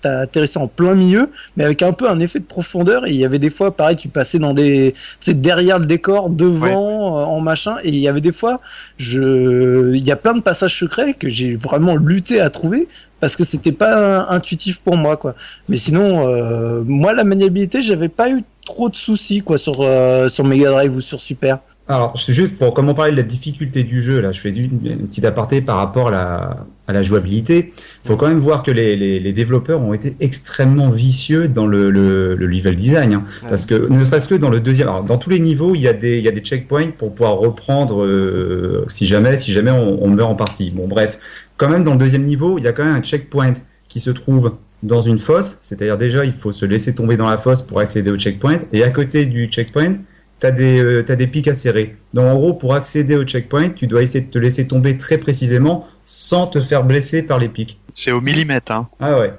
[0.00, 3.06] t'atterrissais en plein milieu, mais avec un peu un effet de profondeur.
[3.06, 5.86] Et il y avait des fois, pareil, tu passais dans des, tu sais, derrière le
[5.86, 7.76] décor, devant, euh, en machin.
[7.84, 8.60] Et il y avait des fois,
[8.98, 12.88] je, il y a plein de passages secrets que j'ai vraiment lutté à trouver
[13.20, 15.34] parce que c'était pas intuitif pour moi, quoi.
[15.68, 20.28] Mais sinon, euh, moi, la maniabilité, j'avais pas eu trop de soucis, quoi, sur euh,
[20.28, 21.58] sur Mega Drive ou sur Super.
[21.88, 24.78] Alors, c'est juste pour comment parler de la difficulté du jeu, là, je fais une,
[24.86, 26.56] une petite aparté par rapport à la,
[26.86, 27.72] à la jouabilité.
[28.04, 31.66] Il faut quand même voir que les, les, les développeurs ont été extrêmement vicieux dans
[31.66, 33.14] le, le, le level design.
[33.14, 33.22] hein.
[33.42, 33.48] Ouais.
[33.48, 35.88] Parce que ne serait-ce que dans le deuxième, alors dans tous les niveaux, il y
[35.88, 39.72] a des, il y a des checkpoints pour pouvoir reprendre euh, si jamais, si jamais
[39.72, 40.70] on, on meurt en partie.
[40.70, 41.18] Bon, bref,
[41.60, 43.52] quand même dans le deuxième niveau, il y a quand même un checkpoint
[43.86, 47.36] qui se trouve dans une fosse, c'est-à-dire déjà il faut se laisser tomber dans la
[47.36, 49.92] fosse pour accéder au checkpoint, et à côté du checkpoint,
[50.38, 51.96] t'as des euh, t'as des pics à serrer.
[52.14, 55.18] Donc en gros, pour accéder au checkpoint, tu dois essayer de te laisser tomber très
[55.18, 57.78] précisément sans te faire blesser par les pics.
[57.92, 58.88] C'est au millimètre hein.
[58.98, 59.34] Ah ouais.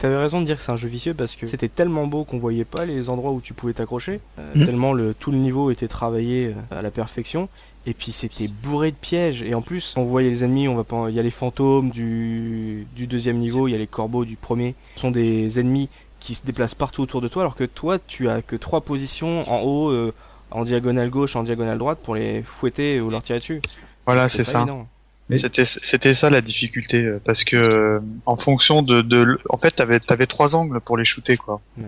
[0.00, 2.38] T'avais raison de dire que c'est un jeu vicieux parce que c'était tellement beau qu'on
[2.38, 4.64] voyait pas les endroits où tu pouvais t'accrocher, euh, Mhm.
[4.64, 7.48] tellement le tout le niveau était travaillé euh, à la perfection.
[7.86, 9.42] Et puis c'était bourré de pièges.
[9.42, 11.90] Et en plus, on voyait les ennemis, on va pas, il y a les fantômes
[11.90, 14.74] du, du deuxième niveau, il y a les corbeaux du premier.
[14.96, 15.88] Ce sont des ennemis
[16.20, 19.50] qui se déplacent partout autour de toi, alors que toi, tu as que trois positions
[19.52, 20.14] en haut, euh,
[20.52, 23.60] en diagonale gauche, en diagonale droite pour les fouetter ou leur tirer dessus.
[24.06, 24.58] Voilà, c'est ça.
[24.60, 24.86] évident.
[25.28, 29.56] Mais- C'était c'était ça la difficulté euh, parce que euh, en fonction de, de en
[29.56, 31.60] fait t'avais t'avais trois angles pour les shooter quoi.
[31.78, 31.84] Ouais.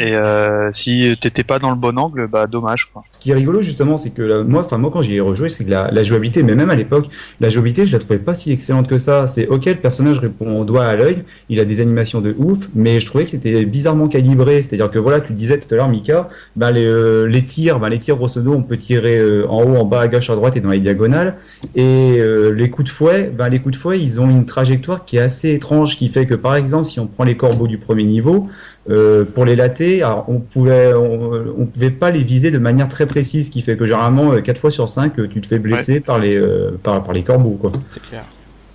[0.00, 3.04] Et euh, si t'étais pas dans le bon angle, bah dommage quoi.
[3.12, 5.62] Ce qui est rigolo justement, c'est que moi, enfin moi quand j'y ai rejoué, c'est
[5.62, 7.08] que la, jouabilité, mais même à l'époque,
[7.38, 9.26] la jouabilité, je la trouvais pas si excellente que ça.
[9.26, 12.60] C'est ok, le personnage répond au doigt à l'œil, il a des animations de ouf,
[12.74, 14.62] mais je trouvais que c'était bizarrement calibré.
[14.62, 17.90] C'est-à-dire que voilà, tu le disais tout à l'heure, Mika, ben les, euh, tirs, ben
[17.90, 20.34] les tirs grosso modo, on peut tirer euh, en haut, en bas, à gauche, à
[20.34, 21.36] droite et dans les diagonales.
[21.74, 22.22] Et
[22.54, 25.20] les coups de fouet, ben les coups de fouet, ils ont une trajectoire qui est
[25.20, 28.48] assez étrange, qui fait que par exemple, si on prend les corbeaux du premier niveau,
[28.88, 32.88] euh, pour les latter, alors on pouvait, on, on pouvait pas les viser de manière
[32.88, 35.58] très précise, ce qui fait que généralement euh, 4 fois sur 5 tu te fais
[35.58, 37.72] blesser par les euh, par, par les corbeaux quoi.
[37.90, 38.24] C'est clair.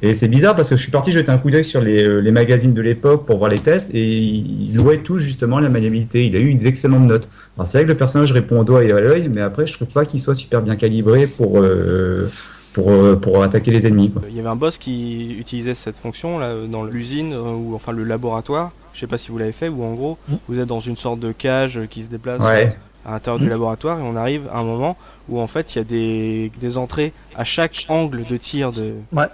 [0.02, 2.20] Et c'est bizarre parce que je suis parti jeter un coup d'œil sur les, euh,
[2.20, 6.26] les magazines de l'époque pour voir les tests et il louait tout justement la maniabilité.
[6.26, 7.30] Il a eu une excellente note.
[7.58, 9.74] Alors c'est vrai que le personnage répond au doigt et à l'œil, mais après je
[9.74, 12.30] trouve pas qu'il soit super bien calibré pour euh,
[12.74, 14.12] pour euh, pour attaquer les ennemis.
[14.12, 14.22] Quoi.
[14.30, 17.94] Il y avait un boss qui utilisait cette fonction là dans l'usine euh, ou enfin
[17.94, 18.74] le laboratoire.
[18.95, 20.34] Je sais pas si vous l'avez fait ou en gros Mm.
[20.47, 22.73] vous êtes dans une sorte de cage qui se déplace Ouais.
[23.05, 24.97] à l'intérieur du laboratoire et on arrive à un moment
[25.29, 28.93] où en fait il y a des, des entrées à chaque angle de tir de.
[29.12, 29.25] Ouais.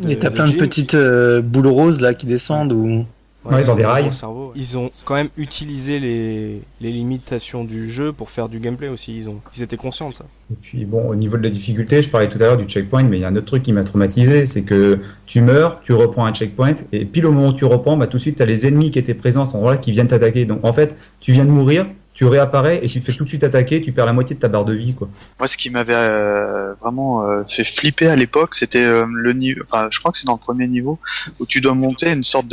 [0.00, 3.04] de- Et t'as plein de petites euh, boules roses là qui descendent ou.
[3.44, 4.10] Ouais, ils dans ont des rails.
[4.56, 9.16] Ils ont quand même utilisé les, les limitations du jeu pour faire du gameplay aussi.
[9.16, 10.24] Ils ont, ils étaient conscients de ça.
[10.50, 13.04] Et puis bon, au niveau de la difficulté, je parlais tout à l'heure du checkpoint,
[13.04, 15.92] mais il y a un autre truc qui m'a traumatisé, c'est que tu meurs, tu
[15.92, 18.42] reprends un checkpoint, et pile au moment où tu reprends, bah, tout de suite, tu
[18.42, 20.44] as les ennemis qui étaient présents à ce moment-là qui viennent t'attaquer.
[20.44, 21.86] Donc en fait, tu viens de mourir,
[22.18, 24.40] tu réapparais, et tu te fais tout de suite attaquer, tu perds la moitié de
[24.40, 24.92] ta barre de vie.
[24.92, 25.08] quoi.
[25.38, 29.60] Moi, ce qui m'avait euh, vraiment euh, fait flipper à l'époque, c'était euh, le niveau.
[29.70, 30.98] Enfin, je crois que c'est dans le premier niveau
[31.38, 32.48] où tu dois monter une sorte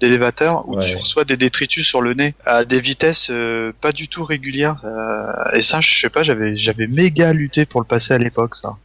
[0.00, 0.88] d'élévateur où Ouais.
[0.88, 4.82] tu reçois des détritus sur le nez à des vitesses euh, pas du tout régulières.
[4.84, 8.54] euh, et ça, je sais pas, j'avais j'avais méga lutté pour le passer à l'époque,
[8.54, 8.76] ça.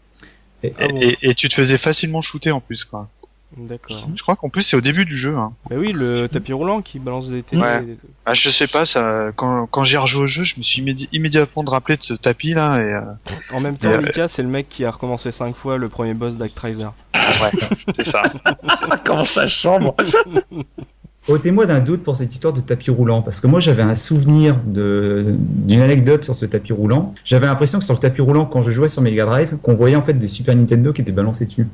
[0.63, 0.71] Et,
[1.21, 3.07] et tu te faisais facilement shooter en plus, quoi.
[3.57, 4.07] D'accord.
[4.15, 5.35] Je crois qu'en plus c'est au début du jeu.
[5.37, 5.53] Hein.
[5.69, 7.61] Bah oui, le tapis roulant qui balance des télés.
[7.61, 7.85] Ouais.
[8.25, 9.31] Ah, je sais pas, ça.
[9.35, 12.53] Quand, quand j'ai rejoué au jeu, je me suis immédi- immédiatement rappelé de ce tapis
[12.53, 12.81] là et.
[12.81, 13.01] euh,
[13.53, 15.89] En même temps, Et, euh, Mika, c'est le mec qui a recommencé 5 fois le
[15.89, 16.85] premier boss d'Actraiser.
[16.85, 17.59] ouais,
[17.95, 18.23] c'est ça.
[19.05, 19.95] Comment ça chambre
[21.27, 24.55] Ôtez-moi d'un doute pour cette histoire de tapis roulant, parce que moi j'avais un souvenir
[24.65, 27.13] de- d'une anecdote sur ce tapis roulant.
[27.25, 29.95] J'avais l'impression que sur le tapis roulant, quand je jouais sur Mega Drive, qu'on voyait
[29.95, 31.67] en fait des Super Nintendo qui étaient balancés dessus.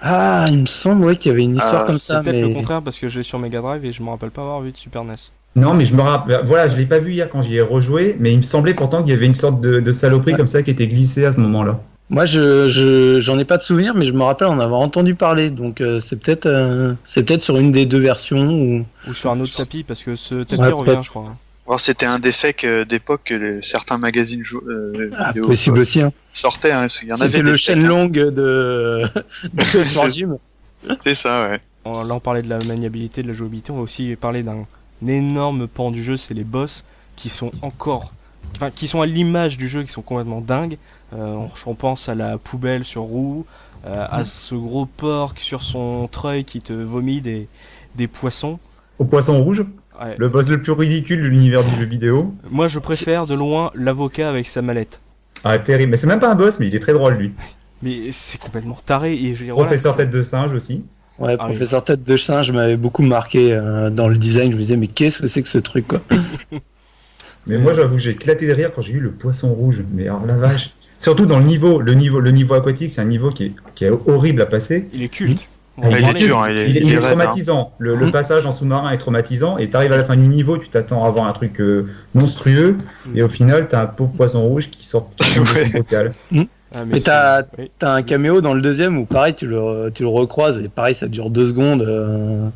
[0.00, 2.20] Ah, il me semble ouais, qu'il y avait une histoire Ah, comme C'est ça.
[2.20, 2.48] peut-être Mais...
[2.48, 4.60] le contraire parce que je l'ai sur Mega Drive et je me rappelle pas avoir
[4.60, 5.14] vu de Super NES.
[5.56, 8.16] Non, mais je me rappelle, voilà, je l'ai pas vu hier quand j'y ai rejoué,
[8.20, 10.62] mais il me semblait pourtant qu'il y avait une sorte de, de saloperie comme ça
[10.62, 11.80] qui était glissée à ce moment-là.
[12.10, 15.14] Moi, je, je, j'en ai pas de souvenir, mais je me rappelle en avoir entendu
[15.14, 15.50] parler.
[15.50, 18.48] Donc, euh, c'est peut-être, euh, c'est peut-être sur une des deux versions.
[18.50, 18.84] Ou...
[19.08, 21.02] Ou sur un autre tapis parce que ce tapis Ouais, revient, peut-être.
[21.02, 21.32] je crois.
[21.68, 25.78] Alors c'était un défait que- d'époque que les- certains magazines jou- euh, Ah, vidéo, possible
[25.78, 26.00] euh, aussi.
[26.00, 26.12] Hein.
[26.32, 26.72] sortaient.
[26.72, 27.88] Hein, C'était le chaîne hein.
[27.88, 29.04] longue de,
[29.52, 30.38] de Gym.
[31.04, 31.60] C'est ça, ouais.
[31.84, 33.70] On- Là, on parlait de la maniabilité, de la jouabilité.
[33.70, 34.64] On va aussi parler d'un
[35.06, 36.84] énorme pan du jeu, c'est les boss
[37.16, 38.12] qui sont encore,
[38.56, 40.78] enfin, qui sont à l'image du jeu, qui sont complètement dingues.
[41.14, 43.44] Euh, on, on pense à la poubelle sur roue,
[43.86, 47.48] euh, à ce gros porc sur son treuil qui te vomit des,
[47.94, 48.58] des poissons.
[48.98, 49.64] Au poisson rouge,
[50.00, 50.14] Ouais.
[50.16, 52.34] le boss le plus ridicule de l'univers du jeu vidéo.
[52.50, 55.00] Moi, je préfère de loin l'avocat avec sa mallette.
[55.44, 55.90] Ah, terrible.
[55.90, 57.32] Mais c'est même pas un boss, mais il est très drôle lui.
[57.82, 59.14] Mais c'est complètement taré.
[59.14, 59.54] Et je voilà.
[59.54, 60.84] Professeur tête de singe aussi.
[61.18, 61.54] Ouais, Ah oui.
[61.54, 64.50] professeur tête de singe m'avait beaucoup marqué euh, dans le design.
[64.52, 66.00] Je me disais, mais qu'est-ce que c'est que ce truc, quoi
[67.48, 69.82] Mais moi, j'avoue que j'ai éclaté de rire quand j'ai eu le poisson rouge.
[69.92, 70.70] Mais alors, la vache.
[70.98, 73.84] Surtout dans le niveau, le niveau, le niveau aquatique, c'est un niveau qui est, qui
[73.84, 74.88] est horrible à passer.
[74.92, 75.48] Il est culte.
[75.82, 76.18] Il est parler.
[76.20, 77.08] dur, hein, il est, Il est, il il est est raide, hein.
[77.10, 77.72] traumatisant.
[77.78, 78.12] Le, le Mhm.
[78.12, 79.58] passage en sous-marin est traumatisant.
[79.58, 82.76] Et t'arrives à la fin du niveau, tu t'attends à voir un truc euh, monstrueux.
[83.06, 83.16] Mhm.
[83.16, 86.14] Et au final, t'as un pauvre poisson rouge qui sort de son bocal.
[86.74, 87.70] Ah, Mais t'as- oui.
[87.80, 91.06] Un caméo dans le deuxième où pareil, tu le, tu le recroises et pareil, ça
[91.08, 91.82] dure deux secondes.
[91.82, 92.48] euh,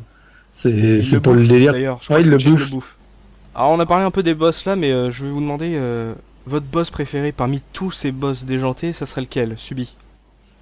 [0.51, 1.71] c'est le pour le bouffe, délire.
[1.73, 2.95] D'ailleurs, je Ouais, crois il le Jim bouffe.
[3.55, 5.73] Alors, on a parlé un peu des boss là, mais euh, je vais vous demander
[5.75, 6.13] euh,
[6.45, 9.95] votre boss préféré parmi tous ces boss déjantés, ça serait lequel Subi?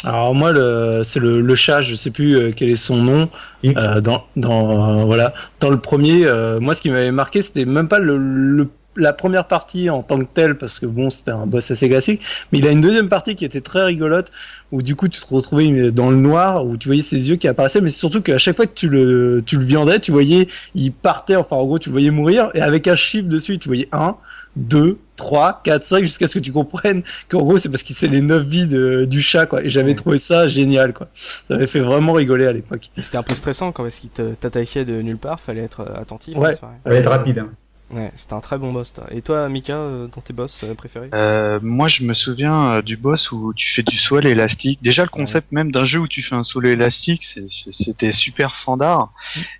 [0.04, 3.30] Alors moi, le, c'est le, le chat, je sais plus euh, quel est son nom.
[3.78, 7.66] Euh, dans, dans, euh, voilà, dans le premier, euh, moi, ce qui m'avait marqué, c'était
[7.66, 11.32] même pas le, le- la première partie en tant que telle, parce que bon, c'était
[11.32, 14.32] un boss assez classique, mais il a une deuxième partie qui était très rigolote,
[14.72, 17.48] où du coup, tu te retrouvais dans le noir, où tu voyais ses yeux qui
[17.48, 20.48] apparaissaient, mais c'est surtout qu'à chaque fois que tu le, tu le viandais, tu voyais,
[20.76, 23.70] il partait, enfin, en gros, tu le voyais mourir, et avec un chiffre dessus, tu
[23.70, 24.18] voyais 1,
[24.56, 28.08] 2, 3, 4, 5, jusqu'à ce que tu comprennes qu'en gros, c'est parce que c'est
[28.08, 29.64] les 9 vies de- du chat, quoi.
[29.64, 29.96] Et j'avais Ouais.
[29.96, 31.08] trouvé ça génial, quoi.
[31.14, 32.90] Ça m'avait fait vraiment rigoler à l'époque.
[32.98, 36.02] C'était un peu stressant quand parce qu'il te- t'attaquait de nulle part, fallait être euh,
[36.02, 36.36] attentif.
[36.38, 36.56] Ouais.
[36.64, 37.40] hein, va être rapide.
[37.40, 37.50] hein.
[37.93, 38.93] Ouais, c'était un très bon boss.
[38.93, 39.06] toi.
[39.12, 42.82] Et toi, Mika, euh, dans tes boss euh, préférés Euh, moi, je me souviens euh,
[42.82, 44.80] du boss où tu fais du saut à l'élastique.
[44.82, 46.62] Déjà, le concept même d'un jeu où tu fais un saut
[47.49, 49.12] c'est- c'était super fandard.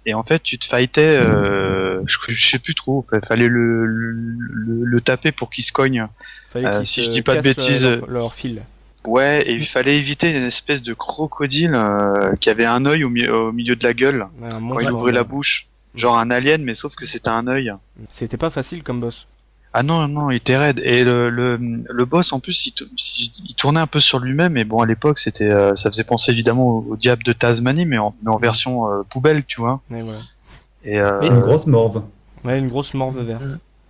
[0.06, 3.06] Et en fait, tu te fightais, euh, je, je sais plus trop.
[3.14, 6.08] Il fallait le, le, le- le taper pour qu'il se cogne.
[6.50, 8.60] Fallait qu'ils si se je dis pas de bêtises, leur, leur fil.
[9.08, 11.74] Ouais, et il fallait éviter une espèce de crocodile
[12.40, 15.12] qui avait un œil au, mi- au milieu de la gueule Ouais, quand il ouvrait
[15.12, 15.66] la bouche.
[15.96, 17.74] Genre un alien, mais sauf que c'était un œil.
[18.10, 19.28] C'était pas facile comme boss.
[19.74, 20.80] Ah non, non, il était raide.
[20.84, 22.74] Et le, le, le boss, en plus, il,
[23.48, 24.58] il tournait un peu sur lui-même.
[24.58, 27.86] Et bon, à l'époque, c'était, euh, ça faisait penser évidemment au, au diable de Tasmanie,
[27.86, 29.80] mais en, mais en version euh, poubelle, tu vois.
[29.90, 30.20] Ouais, voilà.
[30.84, 32.04] Et euh, une grosse morve.
[32.44, 33.44] Ouais, une grosse morve verte.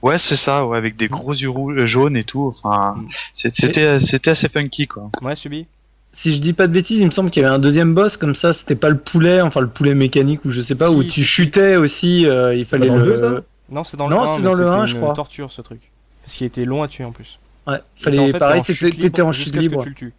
[0.04, 2.54] ouais, c'est ça, ouais, avec des gros yeux rouges, jaunes et tout.
[2.64, 3.08] Enfin, Mm.
[3.34, 5.10] c'était, c'était assez funky, quoi.
[5.24, 5.66] Ouais, Subi?
[6.14, 8.18] Si je dis pas de bêtises, il me semble qu'il y avait un deuxième boss
[8.18, 10.96] comme ça, c'était pas le poulet, enfin le poulet mécanique ou je sais pas, Si,
[10.96, 13.10] où tu chutais aussi, euh, il fallait dans le le...
[13.12, 13.32] deux, ça
[13.70, 15.14] Non, c'est dans Non, le 1, c'est mais dans le c'était 1, je crois.
[15.14, 15.80] torture ce truc.
[16.26, 17.40] Parce qu'il était long à tuer en plus.
[17.66, 19.84] Ouais, fallait, en fait, pareil, en chute t'étais libre en chute jusqu'à ce que libre.
[19.84, 20.14] tu le tues.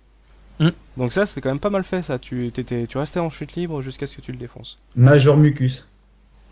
[0.61, 0.71] Hmm.
[0.97, 2.19] Donc ça, c'était quand même pas mal fait ça.
[2.19, 4.79] Tu, t'étais, tu restais en chute libre jusqu'à ce que tu le défonces.
[4.97, 5.87] Major Mucus.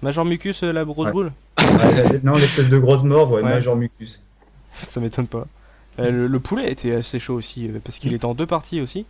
[0.03, 1.12] Major Mucus, euh, la grosse Ouais.
[1.12, 3.50] boule Ouais, non, l'espèce de grosse morve, ouais, Ouais.
[3.50, 4.20] Major Mucus.
[4.74, 5.46] Ça m'étonne pas.
[5.98, 9.07] Euh, le, le poulet était assez chaud aussi, parce qu'il était en deux parties aussi.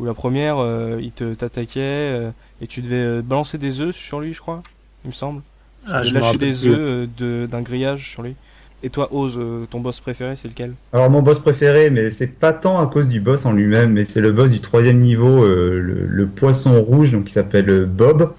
[0.00, 2.30] Où la première, euh, il te t'attaquait euh,
[2.60, 4.62] et tu devais euh, balancer des œufs sur lui, je crois,
[5.04, 5.42] il me semble.
[5.86, 8.34] Ah, je lâché des œufs d'un grillage sur lui.
[8.82, 10.74] Et toi, Ose, ton boss préféré, c'est lequel?
[10.92, 14.04] Alors mon boss préféré, mais c'est pas tant à cause du boss en lui-même, mais
[14.04, 18.32] c'est le boss du troisième niveau, le, le, poisson rouge, donc qui s'appelle Bob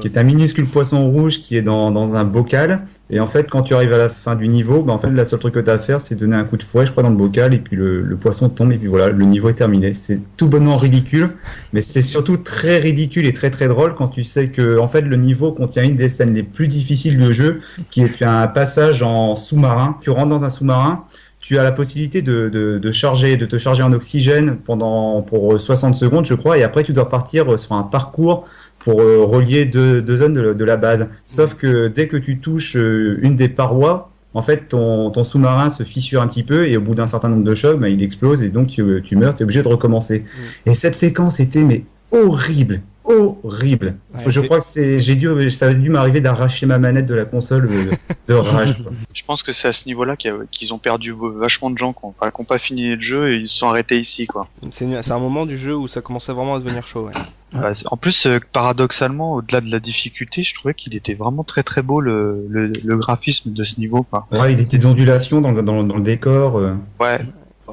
[0.00, 2.86] qui est un minuscule poisson rouge qui est dans, dans, un bocal.
[3.10, 5.24] Et en fait, quand tu arrives à la fin du niveau, bah, en fait, la
[5.24, 7.02] seule truc que tu as à faire, c'est donner un coup de fouet, je crois,
[7.02, 9.54] dans le bocal, et puis le, le poisson tombe, et puis voilà, le niveau est
[9.54, 9.94] terminé.
[9.94, 11.30] C'est tout bonnement ridicule,
[11.72, 15.02] mais c'est surtout très ridicule et très très drôle quand tu sais que, en fait,
[15.02, 19.02] le niveau contient une des scènes les plus difficiles du jeu, qui est un passage
[19.02, 19.98] en sous-marin.
[20.00, 21.04] Tu rentres dans un sous-marin,
[21.44, 25.60] tu as la possibilité de, de, de, charger, de te charger en oxygène pendant pour
[25.60, 28.46] 60 secondes, je crois, et après tu dois partir sur un parcours
[28.84, 31.08] pour euh, relier deux, deux zones de, de, la base.
[31.26, 35.68] Sauf que dès que tu touches euh, une des parois, en fait, ton, ton sous-marin
[35.68, 38.02] se fissure un petit peu et au bout d'un certain nombre de chocs, bah, il
[38.02, 40.20] explose et donc tu, tu meurs, tu es obligé de recommencer.
[40.20, 40.70] Mm.
[40.70, 43.96] Et cette séquence était mais horrible horrible.
[44.26, 47.24] je crois que c'est, j'ai dû, ça a dû m'arriver d'arracher ma manette de la
[47.24, 47.68] console
[48.28, 48.82] de, rage.
[49.12, 52.44] Je pense que c'est à ce niveau-là qu'ils ont perdu vachement de gens qui n'ont
[52.44, 54.48] pas fini le jeu et ils se sont arrêtés ici, quoi.
[54.70, 57.10] C'est, un moment du jeu où ça commençait vraiment à devenir chaud.
[57.54, 61.62] Bah, en plus, euh, paradoxalement, au-delà de la difficulté, je trouvais qu'il était vraiment très
[61.62, 64.26] très beau le, le, graphisme de ce niveau, quoi.
[64.32, 66.58] Ouais, il y a des petites ondulations dans, dans, dans le décor.
[66.58, 66.74] Euh.
[67.00, 67.20] Ouais.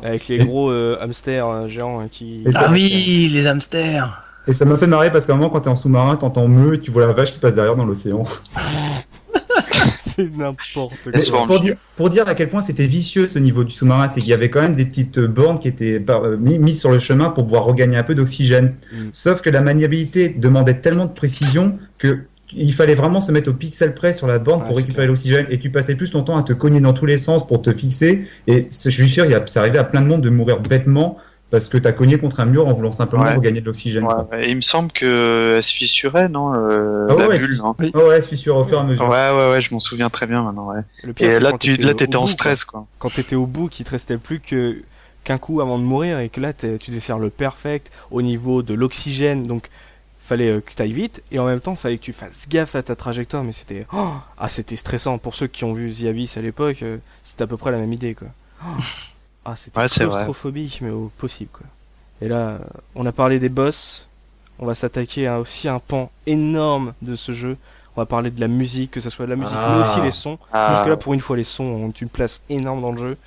[0.03, 2.43] Avec les gros euh, hamsters géants qui.
[2.55, 4.23] Ah oui, les hamsters.
[4.47, 6.75] Et ça m'a fait marrer parce qu'à un moment, quand t'es en sous-marin, t'entends meu
[6.75, 8.23] et tu vois la vache qui passe derrière dans l'océan.
[10.15, 11.45] c'est n'importe quoi.
[11.45, 14.29] Pour dire, pour dire, à quel point c'était vicieux ce niveau du sous-marin, c'est qu'il
[14.29, 17.45] y avait quand même des petites bornes qui étaient euh, mises sur le chemin pour
[17.45, 18.75] pouvoir regagner un peu d'oxygène.
[18.91, 18.97] Mm.
[19.13, 22.19] Sauf que la maniabilité demandait tellement de précision que
[22.53, 25.57] il fallait vraiment se mettre au pixel près sur la borne pour récupérer l'oxygène et
[25.57, 28.23] tu passais plus ton temps à te cogner dans tous les sens pour te fixer
[28.47, 31.17] et je suis sûr il ça arrivait à plein de monde de mourir bêtement
[31.51, 34.05] parce que t'as cogné contre un mur en voulant simplement regagner de l'oxygène.
[34.05, 37.91] Ouais, il me semble que elle se fissurait, non euh, ah, ouais, bulle, non oui.
[37.93, 39.07] ouais, elle se fissure au fur et à mesure.
[39.07, 40.69] Ouais, ouais, ouais, je m'en souviens très bien maintenant.
[40.69, 40.81] Ouais.
[41.03, 42.85] Le pire, et là, tu là, t'étais en stress, quoi.
[42.99, 44.77] Quand t'étais au bout, qu'il te restait plus que
[45.23, 48.63] qu'un coup avant de mourir et que là, tu devais faire le perfect au niveau
[48.63, 49.69] de l'oxygène, donc
[50.23, 52.75] fallait euh, que tu ailles vite et en même temps fallait que tu fasses gaffe
[52.75, 56.05] à ta trajectoire mais c'était oh, ah c'était stressant pour ceux qui ont vu The
[56.05, 58.27] Abyss à l'époque euh, c'était à peu près la même idée quoi
[58.63, 58.81] oh.
[59.45, 61.65] Ah, c'était ouais, claustrophobique, mais au possible, quoi.
[62.21, 62.59] Et là,
[62.95, 64.07] on a parlé des boss.
[64.59, 67.57] On va s'attaquer à aussi un pan énorme de ce jeu.
[67.95, 70.03] On va parler de la musique, que ce soit de la musique, mais aussi ah.
[70.03, 70.37] les sons.
[70.51, 73.17] Parce que là, pour une fois, les sons ont une place énorme dans le jeu.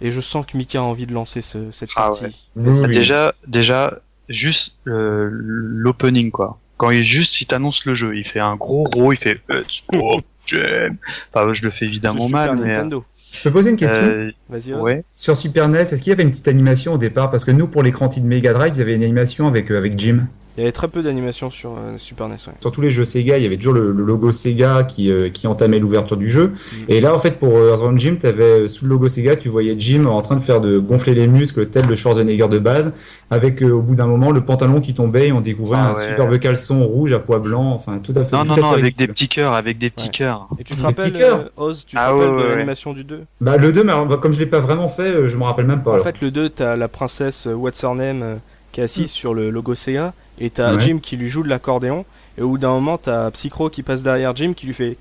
[0.00, 2.46] Et je sens que Mika a envie de lancer ce, cette ah partie.
[2.56, 6.58] Déjà, déjà, juste euh, l'opening, quoi.
[6.76, 9.40] Quand il juste, il t'annonce le jeu, il fait un gros gros, il fait.
[9.92, 12.78] enfin, je le fais évidemment mal, mais.
[12.78, 13.00] Euh,
[13.32, 14.74] je peux poser une question euh, Vas-y.
[14.74, 15.04] Ouais.
[15.14, 17.30] Sur Super NES, est-ce qu'il y avait une petite animation au départ?
[17.30, 19.78] Parce que nous, pour l'écran de Mega Drive, il y avait une animation avec, euh,
[19.78, 20.26] avec Jim.
[20.58, 22.34] Il y avait très peu d'animation sur euh, Super NES.
[22.58, 25.46] Sur tous les jeux Sega, il y avait toujours le, logo Sega qui, euh, qui
[25.46, 26.48] entamait l'ouverture du jeu.
[26.48, 26.76] Mm.
[26.88, 29.76] Et là, en fait, pour Earthbound Jim, tu avais sous le logo Sega, tu voyais
[29.78, 32.92] Jim en train de faire de gonfler les muscles, tel le Schwarzenegger de base,
[33.30, 36.36] avec au bout d'un moment le pantalon qui tombait et on découvrait ah un superbe
[36.40, 37.70] caleçon rouge à pois blanc.
[37.72, 38.34] Enfin, tout à fait.
[38.34, 40.48] Non, non, non, avec des petits cœurs, avec des petits cœurs.
[40.58, 43.70] Et tu te rappelles, Oz, tu te ah rappelles de l'animation du 2 Bah, le
[43.70, 46.00] 2, mais comme je l'ai pas vraiment fait, je me rappelle même pas.
[46.00, 48.40] En fait, le 2, t'as la princesse What's Her Name
[48.72, 49.14] qui est assise mm.
[49.14, 52.04] sur le logo Sega et t'as Jim qui lui joue de l'accordéon
[52.36, 54.96] et au bout d'un moment t'as Psychro qui passe derrière Jim qui lui fait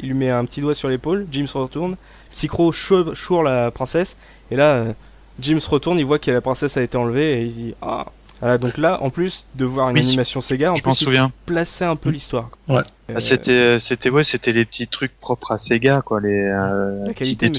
[0.00, 1.96] il lui met un petit doigt sur l'épaule Jim se retourne
[2.30, 4.16] Psychro choure la princesse
[4.50, 4.92] et là euh,
[5.40, 8.06] Jim se retourne il voit que la princesse a été enlevée et il dit ah
[8.42, 11.94] voilà, donc là, en plus de voir une animation Sega, en plus, il plaçait un
[11.94, 12.50] peu l'histoire.
[12.68, 12.82] Ouais.
[13.14, 17.06] Ah, c'était, euh, c'était, ouais, c'était les petits trucs propres à Sega, quoi, les, euh,
[17.06, 17.52] la qualité,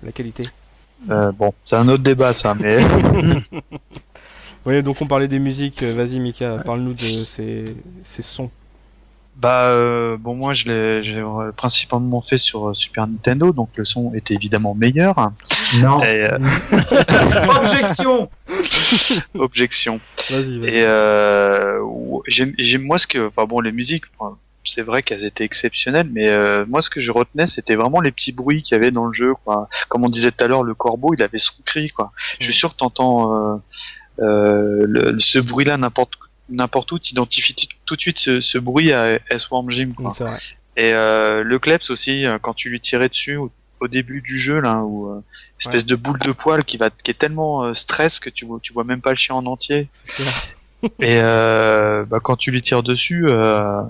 [0.00, 0.48] la qualité.
[1.10, 2.78] Euh, bon, c'est un autre débat, ça, mais.
[4.68, 5.82] Oui, donc on parlait des musiques.
[5.82, 8.50] Euh, vas-y, Mika, parle-nous de ces, ces sons.
[9.34, 11.22] Bah euh, bon moi je l'ai
[11.56, 15.30] principalement fait sur euh, Super Nintendo donc le son était évidemment meilleur.
[15.76, 16.00] Non.
[17.48, 18.28] Objection.
[19.38, 20.00] Objection.
[20.28, 20.58] Vas-y.
[20.58, 21.80] Vas et euh,
[22.26, 24.06] j'aime moi ce que enfin bon les musiques
[24.64, 28.32] c'est vrai qu'elles étaient exceptionnelles mais moi ce que je retenais c'était vraiment les petits
[28.32, 29.68] bruits qu'il y avait dans le jeu quoi.
[29.88, 32.10] Comme on disait tout à l'heure le corbeau il avait son cri quoi.
[32.40, 32.56] Je suis mm.
[32.56, 33.60] sûr que t'entends
[34.20, 36.12] euh, ce bruit-là n'importe
[36.50, 37.54] n'importe où, t'identifies
[37.84, 39.92] tout de suite ce, ce bruit à S-Worm Jim.
[39.94, 40.12] Quoi.
[40.76, 43.50] Et euh, le Kleps aussi, euh, quand tu lui tirais dessus au,
[43.88, 45.22] début du jeu, là, où euh,
[45.60, 48.58] espèce de boule de poil qui va, qui est tellement euh, stress que tu vois,
[48.60, 49.88] tu vois même pas le chien en entier.
[51.00, 53.82] et euh, bah, quand tu lui tires dessus, euh,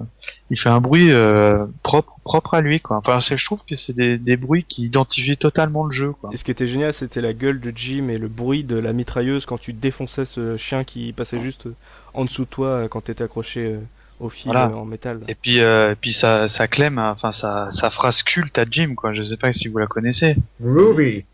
[0.50, 2.96] il fait un bruit euh, propre, propre à lui, quoi.
[2.96, 6.30] Enfin, je trouve que c'est des, des, bruits qui identifient totalement le jeu, quoi.
[6.32, 8.92] Et ce qui était génial, c'était la gueule de Jim et le bruit de la
[8.92, 11.68] mitrailleuse quand tu défonçais ce chien qui passait juste
[12.14, 13.76] en dessous de toi quand t'étais accroché
[14.18, 15.20] au fil en métal.
[15.28, 18.94] Et puis, et puis ça, ça clème, hein, enfin ça, ça phrase culte à Jim,
[18.96, 19.12] quoi.
[19.12, 20.36] Je sais pas si vous la connaissez.
[20.60, 21.24] Groovy.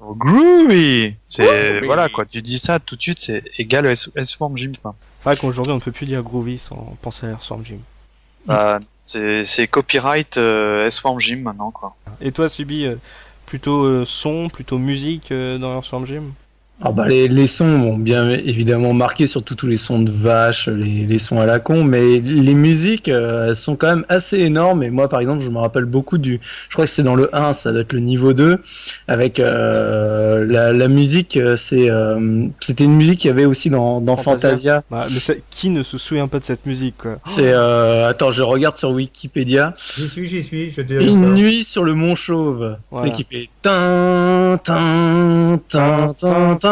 [0.00, 1.14] Oh, groovy.
[1.28, 2.24] C'est voilà quoi.
[2.24, 4.72] Tu dis ça tout de suite, c'est égal à S-Form Jim.
[4.80, 4.94] Quoi.
[5.18, 7.78] C'est vrai qu'aujourd'hui on ne peut plus dire groovy sans penser à S-Form Jim.
[8.46, 11.96] Bah, c'est copyright euh, S-Form Gym maintenant quoi.
[12.20, 12.96] Et toi Subi, euh,
[13.46, 16.32] plutôt euh, son, plutôt musique dans S-Form Gym?
[16.80, 20.68] Alors bah, les, les, sons vont bien évidemment marqué, surtout tous les sons de vaches,
[20.68, 24.38] les, les sons à la con, mais les musiques, euh, elles sont quand même assez
[24.38, 24.84] énormes.
[24.84, 26.38] Et moi, par exemple, je me rappelle beaucoup du,
[26.68, 28.58] je crois que c'est dans le 1, ça doit être le niveau 2,
[29.08, 33.70] avec euh, la, la, musique, euh, c'est, euh, c'était une musique qu'il y avait aussi
[33.70, 34.84] dans, dans Fantasia.
[34.88, 38.44] Bah, mais qui ne se souvient pas de cette musique quoi C'est, euh, attends, je
[38.44, 39.74] regarde sur Wikipédia.
[39.96, 43.10] J'y suis, j'y suis, je te Une nuit sur le Mont Chauve, voilà.
[43.10, 46.67] qui fait tin, tin, tin, tin,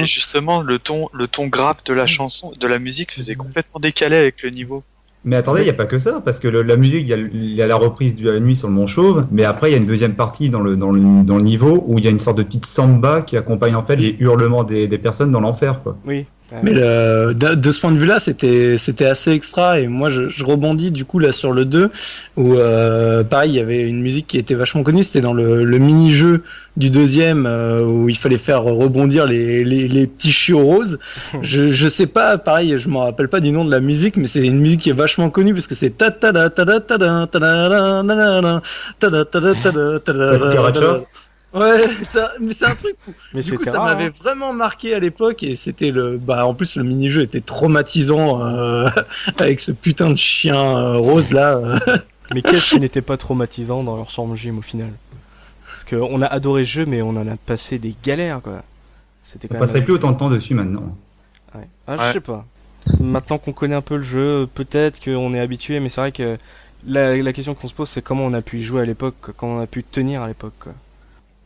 [0.00, 3.80] et justement, le ton, le ton grave de la chanson, de la musique faisait complètement
[3.80, 4.82] décalé avec le niveau.
[5.24, 7.66] Mais attendez, il n'y a pas que ça, parce que la musique, il y, a
[7.66, 9.84] la reprise de la nuit sur le Mont Chauve, mais après, il y a une
[9.84, 12.38] deuxième partie dans le, dans le, dans le niveau où il y a une sorte
[12.38, 15.80] de petite samba qui accompagne en fait les hurlements des, des personnes dans l'enfer.
[15.82, 15.98] Quoi.
[16.06, 16.24] Oui,
[16.62, 19.80] mais de, de, ce point de vue-là, c'était c'était assez extra.
[19.80, 21.90] Et moi je, je, rebondis du coup là sur le 2
[22.36, 25.64] où euh, pareil il y avait une musique qui était vachement connue, c'était dans le,
[25.64, 26.42] le mini-jeu
[26.76, 30.98] du deuxième euh, où il fallait faire rebondir les, les, les petits chiots roses.
[31.42, 34.26] je je sais pas, pareil, je me rappelle pas du nom de la musique, mais
[34.26, 36.80] c'est une musique qui est vachement connue parce que c'est ta ta ta ta ta
[36.80, 41.00] ta ta ta ta ta ta ta ta
[41.54, 42.96] Ouais, ça, mais c'est un truc.
[43.32, 44.12] Mais du coup, ça m'avait hein.
[44.22, 46.18] vraiment marqué à l'époque et c'était le.
[46.18, 48.88] Bah, en plus, le mini-jeu était traumatisant euh,
[49.38, 51.80] avec ce putain de chien euh, rose là.
[52.34, 54.90] mais qu'est-ce qui n'était pas traumatisant dans leur Storm Gym au final?
[55.64, 58.62] Parce qu'on a adoré ce jeu, mais on en a passé des galères quoi.
[59.22, 60.96] C'était quand on passerait plus autant de temps dessus maintenant.
[61.54, 61.68] Ouais.
[61.86, 62.44] Ah, je sais pas.
[63.00, 66.38] Maintenant qu'on connaît un peu le jeu, peut-être qu'on est habitué, mais c'est vrai que
[66.86, 69.32] la, la question qu'on se pose, c'est comment on a pu y jouer à l'époque,
[69.36, 70.68] comment on a pu tenir à l'époque.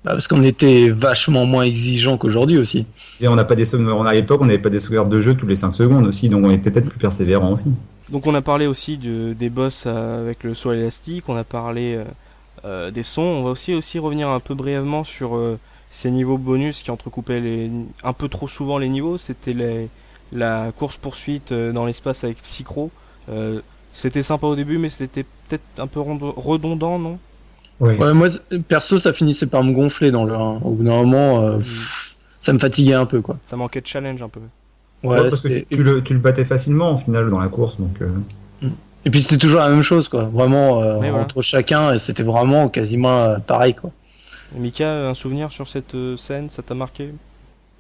[0.05, 2.87] Bah parce qu'on était vachement moins exigeant qu'aujourd'hui aussi.
[3.21, 5.35] Et on n'a pas des on à l'époque, on n'avait pas des sauvegardes de jeu
[5.35, 7.67] tous les 5 secondes aussi, donc on était peut-être plus persévérant aussi.
[8.09, 11.45] Donc on a parlé aussi de, des boss euh, avec le saut élastique, on a
[11.45, 12.05] parlé euh,
[12.65, 15.39] euh, des sons, on va aussi aussi revenir un peu brièvement sur
[15.91, 17.71] ces niveaux bonus qui entrecoupaient les,
[18.03, 19.19] un peu trop souvent les niveaux.
[19.19, 19.89] C'était les,
[20.33, 22.91] la course poursuite dans l'espace avec Psychro.
[23.93, 27.19] c'était sympa au début, mais c'était peut-être un peu redondant, non?
[27.81, 28.15] Ouais.
[28.15, 28.29] moi,
[28.69, 30.39] perso, ça finissait par me gonfler dans le 1.
[30.63, 31.65] Au bout d'un moment, euh, mm.
[32.41, 33.39] ça me fatiguait un peu, quoi.
[33.45, 34.41] Ça manquait de challenge un peu.
[35.03, 38.01] Ouais, parce que tu, le, tu, le, battais facilement, au final, dans la course, donc...
[38.01, 38.09] Euh.
[38.63, 38.71] Mm.
[39.05, 40.25] Et puis c'était toujours la même chose, quoi.
[40.25, 43.91] Vraiment, euh, entre chacun, et c'était vraiment quasiment pareil, quoi.
[44.55, 47.09] Mika, un souvenir sur cette scène, ça t'a marqué?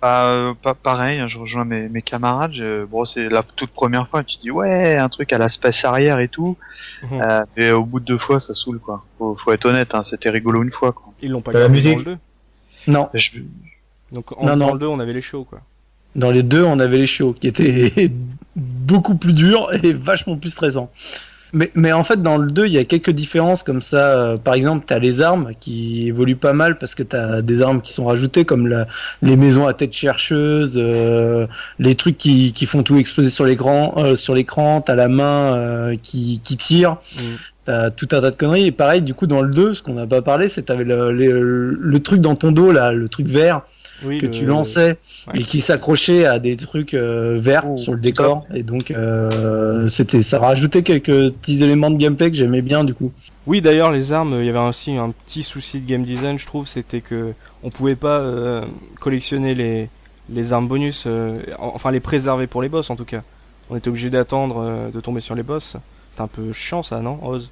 [0.03, 2.53] Bah, pas pareil, hein, je rejoins mes, mes camarades.
[2.91, 6.27] bon, c'est la toute première fois, tu dis ouais, un truc à l'espace arrière et
[6.27, 6.57] tout.
[7.05, 7.23] Mhm.
[7.23, 9.05] Euh, et au bout de deux fois, ça saoule quoi.
[9.19, 11.12] Faut, faut être honnête, hein, c'était rigolo une fois quoi.
[11.23, 12.19] Ils l'ont pas gardé dans le 2
[12.88, 13.09] Non.
[14.11, 15.61] Donc en, dans le 2, on avait les shows quoi.
[16.15, 18.11] Dans les deux, on avait les shows qui étaient
[18.57, 20.91] beaucoup plus durs et vachement plus stressants.
[21.55, 24.19] Mais, mais en fait, dans le 2, il y a quelques différences comme ça.
[24.19, 27.43] Euh, par exemple, tu as les armes qui évoluent pas mal parce que tu as
[27.43, 28.87] des armes qui sont rajoutées comme la,
[29.21, 31.47] les maisons à tête chercheuse, euh,
[31.79, 35.09] les trucs qui, qui font tout exploser sur l'écran, euh, sur l'écran, tu as la
[35.09, 36.93] main euh, qui, qui tire.
[37.17, 37.21] Mm.
[37.65, 38.67] T'as tout un tas de conneries.
[38.67, 41.12] Et pareil, du coup, dans le 2, ce qu'on n'a pas parlé, c'est t'avais le,
[41.12, 43.62] le, le, truc dans ton dos, là, le truc vert,
[44.01, 44.99] que tu lançais
[45.35, 48.47] et qui s'accrochait à des trucs euh, verts oh, sur le décor.
[48.55, 52.95] Et donc, euh, c'était, ça rajoutait quelques petits éléments de gameplay que j'aimais bien, du
[52.95, 53.13] coup.
[53.47, 56.47] Oui, d'ailleurs, les armes, il y avait aussi un petit souci de game design, je
[56.47, 58.65] trouve, c'était que on pouvait pas euh,
[59.01, 59.89] collectionner les,
[60.31, 61.07] les armes bonus,
[61.59, 63.23] enfin les préserver pour les boss en tout cas.
[63.71, 65.77] On était obligé d'attendre de tomber sur les boss.
[66.11, 67.51] C'est un peu chiant ça, non, Oz?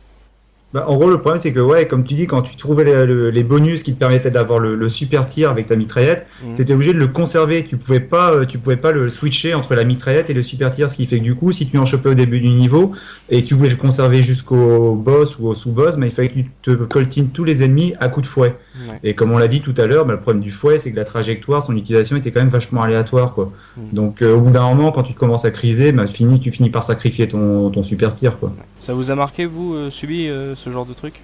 [0.72, 3.32] Bah, en gros, le problème, c'est que, ouais, comme tu dis, quand tu trouvais les,
[3.32, 6.54] les bonus qui te permettaient d'avoir le, le, super tir avec ta mitraillette, mmh.
[6.54, 7.64] tu étais obligé de le conserver.
[7.64, 10.70] Tu pouvais pas, euh, tu pouvais pas le switcher entre la mitraillette et le super
[10.72, 12.92] tir, ce qui fait que du coup, si tu en chopais au début du niveau
[13.30, 16.34] et que tu voulais le conserver jusqu'au boss ou au sous-boss, bah, il fallait que
[16.34, 18.54] tu te coltines tous les ennemis à coup de fouet.
[19.02, 20.96] Et comme on l'a dit tout à l'heure, bah, le problème du fouet, c'est que
[20.96, 23.52] la trajectoire, son utilisation était quand même vachement aléatoire, quoi.
[23.76, 23.80] Mmh.
[23.92, 26.70] Donc, euh, au bout d'un moment, quand tu commences à criser, bah, fini, tu finis
[26.70, 28.52] par sacrifier ton, ton super tir, quoi.
[28.80, 31.20] Ça vous a marqué, vous, euh, subi euh, ce genre de truc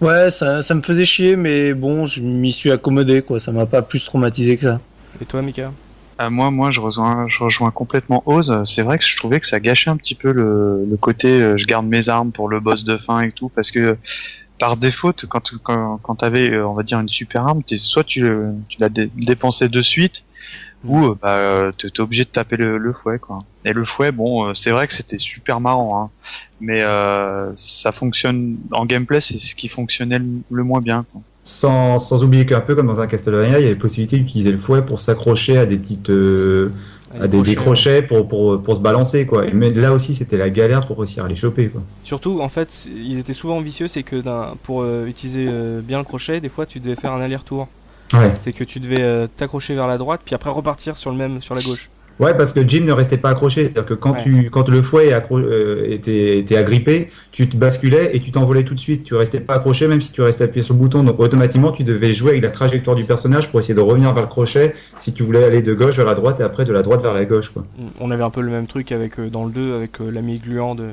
[0.00, 3.38] Ouais, ça, ça, me faisait chier, mais bon, je m'y suis accommodé, quoi.
[3.38, 4.80] Ça m'a pas plus traumatisé que ça.
[5.20, 5.72] Et toi, Mika
[6.18, 8.52] ah, Moi, moi, je rejoins, je rejoins complètement Oz.
[8.64, 11.56] C'est vrai que je trouvais que ça gâchait un petit peu le, le côté euh,
[11.56, 13.96] je garde mes armes pour le boss de fin et tout, parce que
[14.58, 18.04] par défaut, quand, quand, quand t'avais, euh, on va dire, une super arme, es, soit
[18.04, 18.26] tu,
[18.68, 20.24] tu l'as dé dépensé de suite,
[20.84, 23.40] où euh, bah, t'es obligé de taper le, fouet quoi.
[23.64, 26.10] Et le fouet, bon, c'est vrai que c'était super marrant, hein,
[26.60, 26.82] mais
[27.54, 30.20] ça fonctionne en gameplay, c'est ce qui fonctionnait
[30.50, 31.00] le, moins bien.
[31.12, 31.20] Quoi.
[31.44, 34.52] Sans, sans oublier qu'un peu comme dans un Castlevania, il y a la possibilité d'utiliser
[34.52, 36.10] le fouet pour s'accrocher à des petites
[37.20, 39.44] à des, crochets pour, pour, pour, se balancer quoi.
[39.52, 41.82] mais là aussi c'était la galère pour réussir à les choper quoi.
[42.04, 44.22] Surtout en fait ils étaient souvent vicieux c'est que
[44.62, 47.68] pour euh, utiliser euh, bien le crochet des fois tu devais faire un aller-retour.
[48.12, 48.32] Ouais.
[48.40, 51.40] C'est que tu devais euh, t'accrocher vers la droite puis après repartir sur le même
[51.42, 51.88] sur la gauche.
[52.18, 53.62] Ouais, parce que Jim ne restait pas accroché.
[53.62, 58.20] C'est-à-dire que quand, tu, quand le fouet euh, était, était, agrippé, tu te basculais et
[58.20, 59.02] tu t'envolais tout de suite.
[59.04, 61.02] Tu restais pas accroché, même si tu restais appuyé sur le bouton.
[61.02, 64.22] Donc automatiquement, tu devais jouer avec la trajectoire du personnage pour essayer de revenir vers
[64.22, 66.82] le crochet si tu voulais aller de gauche vers la droite et après de la
[66.82, 67.48] droite vers la gauche.
[67.48, 67.64] Quoi.
[67.98, 70.74] On avait un peu le même truc avec euh, dans le 2 avec l'ami gluant
[70.74, 70.90] de,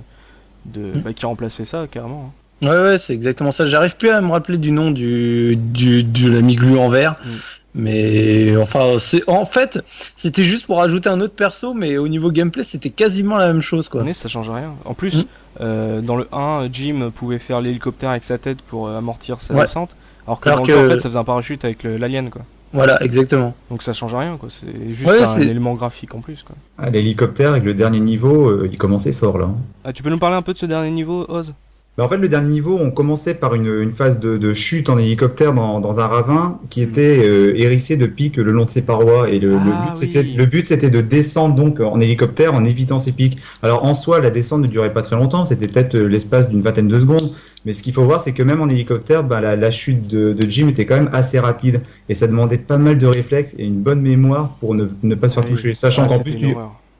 [0.65, 1.01] de mm.
[1.01, 2.33] bah, qui remplaçait ça carrément.
[2.61, 3.65] Ouais, ouais, c'est exactement ça.
[3.65, 7.15] J'arrive plus à me rappeler du nom du, du, de l'ami gluant vert.
[7.23, 7.29] Mm.
[7.75, 9.79] Mais enfin, c'est en fait,
[10.15, 13.61] c'était juste pour ajouter un autre perso, mais au niveau gameplay, c'était quasiment la même
[13.61, 14.03] chose, quoi.
[14.03, 14.73] Mais ça change rien.
[14.85, 15.25] En plus, hmm.
[15.61, 19.53] euh, dans le 1, Jim pouvait faire l'hélicoptère avec sa tête pour euh, amortir sa
[19.53, 19.95] descente,
[20.25, 22.41] alors que dans le 2, en fait, ça faisait un parachute avec l'alien, quoi.
[22.73, 23.55] Voilà, exactement.
[23.69, 24.49] Donc ça change rien, quoi.
[24.49, 26.55] C'est juste un élément graphique en plus, quoi.
[26.77, 29.45] Ah, l'hélicoptère avec le dernier niveau, euh, il commençait fort là.
[29.45, 29.55] Hein.
[29.83, 31.53] Ah, tu peux nous parler un peu de ce dernier niveau, Oz?
[31.97, 35.99] En fait, le dernier niveau, on commençait par une, phase de, chute en hélicoptère dans,
[35.99, 39.29] un ravin qui était euh, hérissé de pics le long de ses parois.
[39.29, 43.37] Et le, ah le but, c'était de descendre donc en hélicoptère en évitant ces pics.
[43.63, 46.61] Alors en soi, la descente ne durait pas très longtemps, c'était peut-être euh, l'espace d'une
[46.61, 47.33] vingtaine de secondes.
[47.65, 50.69] Mais ce qu'il faut voir, c'est que même en hélicoptère, bah, la, chute de, Jim
[50.69, 51.81] était quand même assez rapide.
[52.07, 55.35] Et ça demandait pas mal de réflexes et une bonne mémoire pour ne, pas se
[55.35, 55.73] faire toucher.
[55.73, 56.37] Sachant ah, qu'en plus,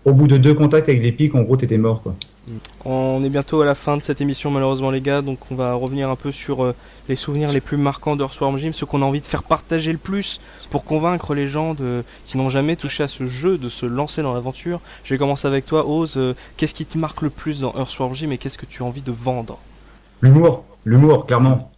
[0.05, 2.01] au bout de deux contacts avec les pics, en gros, t'étais mort.
[2.01, 2.15] Quoi.
[2.85, 5.73] On est bientôt à la fin de cette émission malheureusement les gars, donc on va
[5.73, 6.73] revenir un peu sur euh,
[7.07, 9.97] les souvenirs les plus marquants d'Earthworm Jim, ce qu'on a envie de faire partager le
[9.97, 10.39] plus
[10.69, 14.21] pour convaincre les gens de, qui n'ont jamais touché à ce jeu de se lancer
[14.21, 14.79] dans l'aventure.
[15.03, 18.15] Je vais commencer avec toi Oz, euh, qu'est-ce qui te marque le plus dans Earthworm
[18.15, 19.59] Jim et qu'est-ce que tu as envie de vendre?
[20.21, 21.71] L'humour, l'humour clairement.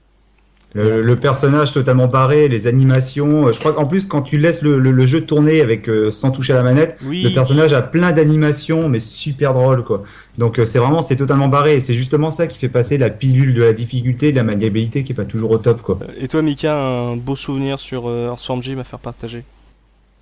[0.73, 3.47] Le, personnage totalement barré, les animations.
[3.47, 6.53] Euh, je crois qu'en plus, quand tu laisses le, jeu tourner avec euh, sans toucher
[6.53, 10.03] à la manette, le personnage a plein d'animations, mais super drôle quoi.
[10.37, 11.75] Donc euh, c'est vraiment c'est totalement barré.
[11.75, 15.03] Et c'est justement ça qui fait passer la pilule de la difficulté, de la maniabilité
[15.03, 15.99] qui est pas toujours au top quoi.
[16.17, 19.43] Et toi, Mika, un beau souvenir sur Earthworm Jim à faire partager?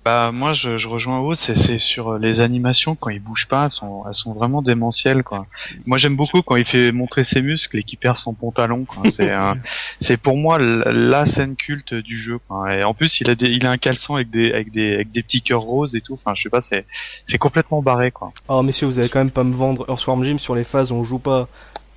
[0.04, 3.70] Bah moi je, je rejoins haut, c'est sur les animations quand il bouge pas, elles
[3.70, 5.46] sont, elles sont vraiment démentielles quoi.
[5.84, 8.86] Moi j'aime beaucoup quand il fait montrer ses muscles et qu'il perd son pantalon.
[9.14, 9.30] C'est
[10.00, 12.38] c'est pour moi la scène culte du jeu.
[12.48, 12.74] Quoi.
[12.74, 15.10] Et en plus il a des, il a un caleçon avec des avec des avec
[15.10, 16.14] des petits cœurs roses et tout.
[16.14, 16.86] Enfin je sais pas, c'est
[17.26, 18.32] c'est complètement barré quoi.
[18.48, 20.94] Oh messieurs vous allez quand même pas me vendre Earthworm Jim sur les phases où
[20.94, 21.46] on joue pas.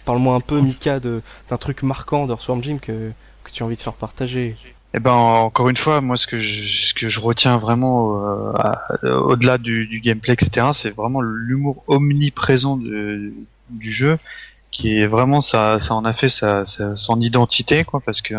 [0.04, 3.14] Parle-moi un peu Mika de d'un truc marquant d'Earthworm Jim que
[3.46, 4.56] que tu as envie de faire partager.
[4.96, 8.24] Eh ben encore une fois, moi ce que je, ce que je retiens vraiment
[9.04, 13.34] euh, au-delà du, du, gameplay etc, c'est vraiment l'humour omniprésent de,
[13.72, 14.18] du jeu,
[14.72, 18.36] qui est vraiment ça, ça en a fait sa, son identité quoi, parce que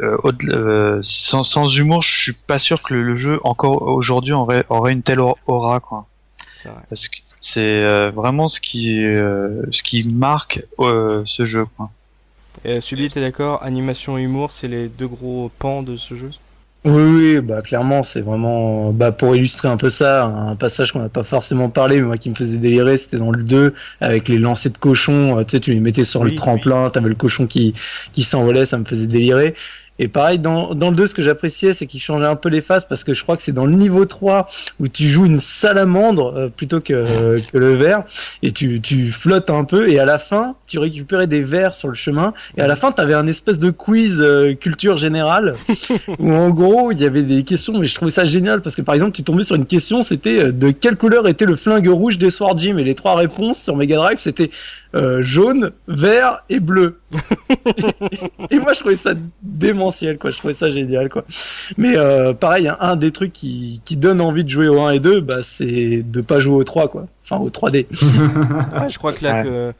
[0.00, 4.64] euh, euh, sans, sans humour, je suis pas sûr que le, jeu encore aujourd'hui aurait,
[4.68, 6.06] aurait une telle aura quoi.
[6.88, 11.90] Parce que c'est euh, vraiment ce qui euh, ce qui marque ce jeu quoi.
[12.64, 16.30] Et Subi, t'es d'accord Animation et humour, c'est les deux gros pans de ce jeu?
[16.84, 21.00] Oui, oui, bah clairement, c'est vraiment bah pour illustrer un peu ça, un passage qu'on
[21.00, 24.28] n'a pas forcément parlé, mais moi qui me faisait délirer, c'était dans le 2 avec
[24.28, 27.46] les lancers de cochons, tu sais, tu les mettais sur le tremplin, t'avais le cochon
[27.46, 27.74] qui
[28.12, 29.54] qui s'envolait, ça me faisait délirer.
[29.98, 32.60] Et pareil, dans, dans le 2, ce que j'appréciais, c'est qu'il changeait un peu les
[32.60, 34.46] phases parce que je crois que c'est dans le niveau 3
[34.80, 38.04] où tu joues une salamandre euh, plutôt que, que le verre
[38.42, 41.88] et tu, tu flottes un peu et à la fin, tu récupérais des verres sur
[41.88, 45.56] le chemin et à la fin, tu avais un espèce de quiz euh, culture générale
[46.18, 48.82] où en gros, il y avait des questions mais je trouvais ça génial parce que
[48.82, 51.88] par exemple, tu tombais sur une question, c'était euh, de quelle couleur était le flingue
[51.88, 54.50] rouge des Sword Gym et les trois réponses sur Mega Drive, c'était
[54.94, 57.00] euh, jaune, vert et bleu.
[58.50, 60.30] et moi, je trouvais ça démentiel, quoi.
[60.30, 61.24] Je trouvais ça génial, quoi.
[61.76, 65.00] Mais euh, pareil, un, des trucs qui, qui donne envie de jouer au 1 et
[65.00, 67.06] 2, bah, c'est de pas jouer au 3, quoi.
[67.24, 67.86] Enfin, au 3D.
[68.88, 69.72] je crois que là, que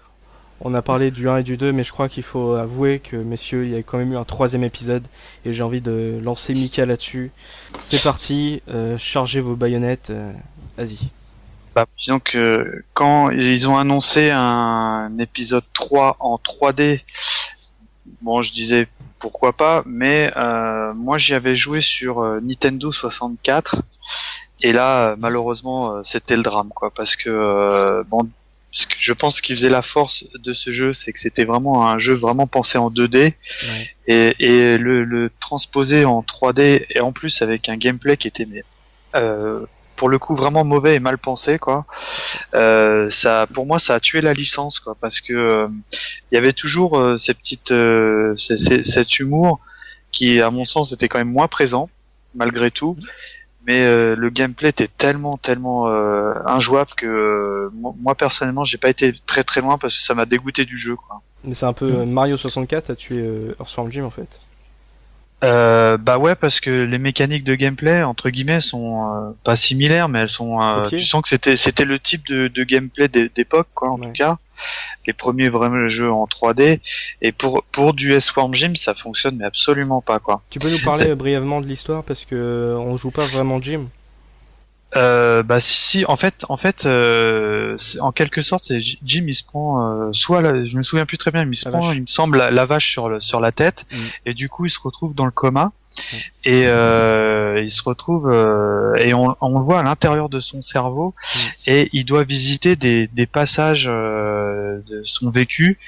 [0.61, 3.17] on a parlé du 1 et du 2, mais je crois qu'il faut avouer que,
[3.17, 5.05] messieurs, il y a quand même eu un troisième épisode,
[5.45, 7.31] et j'ai envie de lancer Mika là-dessus.
[7.79, 10.33] C'est parti, euh, chargez vos baïonnettes, euh,
[10.77, 10.99] vas-y.
[11.79, 17.03] Bah, disons que quand ils ont annoncé un épisode 3 en 3D,
[18.21, 18.89] bon, je disais
[19.21, 23.83] pourquoi pas, mais euh, moi j'y avais joué sur euh, Nintendo 64
[24.61, 28.29] et là malheureusement euh, c'était le drame quoi parce que bon
[28.99, 32.15] je pense qu'il faisait la force de ce jeu, c'est que c'était vraiment un jeu
[32.15, 33.35] vraiment pensé en 2D
[34.09, 38.49] et, le, le, transposer en 3D et en plus avec un gameplay qui était
[39.15, 39.65] euh,
[39.99, 41.85] pour le coup vraiment mauvais et mal pensé quoi.
[42.55, 45.69] Euh, ça, pour moi, ça a tué la licence quoi, parce que euh,
[46.31, 49.61] il y avait toujours euh, ces petites, euh, ces- ces- cet humour
[50.13, 51.91] qui, à mon sens, était quand même moins présent
[52.35, 52.97] malgré tout.
[53.67, 57.71] Mais euh, le gameplay était tellement, tellement euh, injouable que euh,
[58.01, 60.97] moi personnellement, j'ai pas été très très loin parce que ça m'a dégoûté du jeu
[60.97, 61.21] quoi.
[61.45, 64.29] Mais c'est un peu Mario 64 a tué euh, Earthworm Jim en fait.
[65.45, 70.09] Euh, bah ouais parce que les mécaniques de gameplay entre guillemets sont euh, pas similaires
[70.09, 73.31] mais elles sont euh, tu sens que c'était c'était le type de, de gameplay d'é-
[73.33, 74.07] d'époque quoi en Ouais.
[74.09, 74.39] tout cas
[75.07, 76.81] les premiers vrais jeux en 3D
[77.23, 80.83] et pour pour du S-Form Gym ça fonctionne mais absolument pas quoi Tu peux nous
[80.85, 83.85] parler euh, brièvement de l'histoire parce que euh, on joue pas vraiment Jim.
[84.97, 89.45] Euh, bah si, en fait en fait euh, en quelque sorte c'est Jim il se
[89.45, 91.89] prend euh, soit la, je me souviens plus très bien mais il se La prend
[91.89, 91.97] vache.
[91.97, 93.97] il me semble la, la vache sur le sur la tête Mm.
[94.27, 95.73] et du coup il se retrouve dans le coma
[96.13, 96.17] Mm.
[96.45, 100.63] et euh, il se retrouve euh, et on, on le voit à l'intérieur de son
[100.63, 101.39] cerveau Mm.
[101.67, 105.79] et il doit visiter des, des passages euh, de son vécu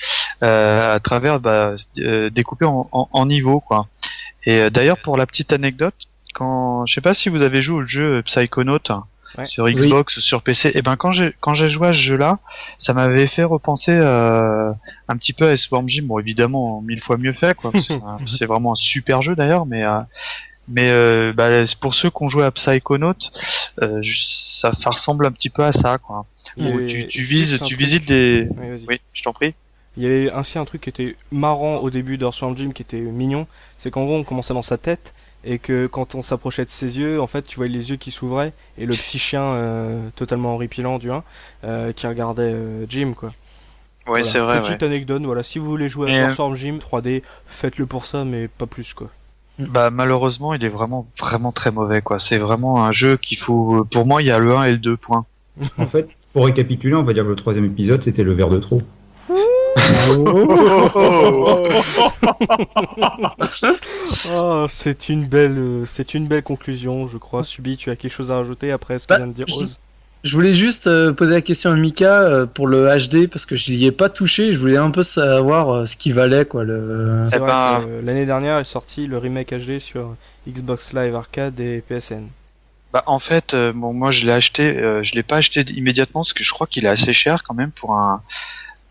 [0.42, 3.86] euh, à travers bah, euh, découpés en, en, en niveaux quoi
[4.44, 5.94] et d'ailleurs pour la petite anecdote
[6.34, 8.78] quand je sais pas si vous avez joué au jeu Psychonaut
[9.38, 9.46] Ouais.
[9.46, 12.16] sur Xbox ou sur PC et ben quand j'ai quand j'ai joué à ce jeu
[12.16, 12.40] là
[12.80, 14.72] ça m'avait fait repenser euh,
[15.06, 16.08] un petit peu à Swarm Gym.
[16.08, 17.70] Bon évidemment mille fois mieux fait quoi
[18.26, 20.00] c'est vraiment un super jeu d'ailleurs mais euh,
[20.66, 21.48] mais euh, bah,
[21.80, 23.14] pour ceux qui ont joué à Psychonaut
[23.84, 26.26] euh, ça, ça ressemble un petit peu à ça quoi.
[26.56, 29.54] Où tu, vises tu truc- visites des Oui, oui je t'en prie.
[29.96, 32.98] Il y avait ainsi un truc qui était marrant au début d'Earthworm Jim qui était
[32.98, 33.46] mignon,
[33.78, 35.14] c'est qu'en gros on commençait dans sa tête
[35.44, 38.10] et que quand on s'approchait de ses yeux, en fait tu voyais les yeux qui
[38.10, 41.22] s'ouvraient et le petit chien euh, totalement horripilant du 1
[41.64, 43.28] euh, qui regardait euh, Jim quoi.
[43.28, 44.24] ouais Voilà.
[44.24, 44.62] c'est vrai ouais.
[44.62, 48.48] Petite anecdote, voilà, si vous voulez jouer à Earthworm Jim 3D, faites-le pour ça mais
[48.48, 49.08] pas plus quoi.
[49.58, 52.18] Bah malheureusement il est vraiment vraiment très mauvais quoi.
[52.18, 53.84] C'est vraiment un jeu qu'il faut.
[53.92, 55.26] Pour moi il y a le 1 et le 2 points.
[55.78, 58.58] En fait, pour récapituler, on va dire que le troisième épisode, c'était le verre de
[58.58, 58.80] trop.
[64.32, 67.44] Oh, c'est une belle euh, c'est une belle conclusion, je crois.
[67.44, 69.54] Subi, tu as quelque chose à rajouter après ce que Bah, vient de dire je-
[69.54, 69.78] Oz
[70.24, 73.56] Je voulais juste euh, poser la question à Mika euh, pour le HD parce que
[73.56, 74.52] je n'y ai pas touché.
[74.52, 76.64] Je voulais un peu savoir ce qui valait quoi.
[76.64, 77.22] Le...
[77.30, 80.14] C'est Eh vrai ben- que, euh, l'année dernière est sorti le remake HD sur
[80.48, 82.26] Xbox Live Arcade et PSN.
[82.92, 86.22] Bah en fait euh, bon moi je l'ai acheté, euh, je l'ai pas acheté immédiatement
[86.22, 88.20] parce que je crois qu'il est assez cher quand même pour un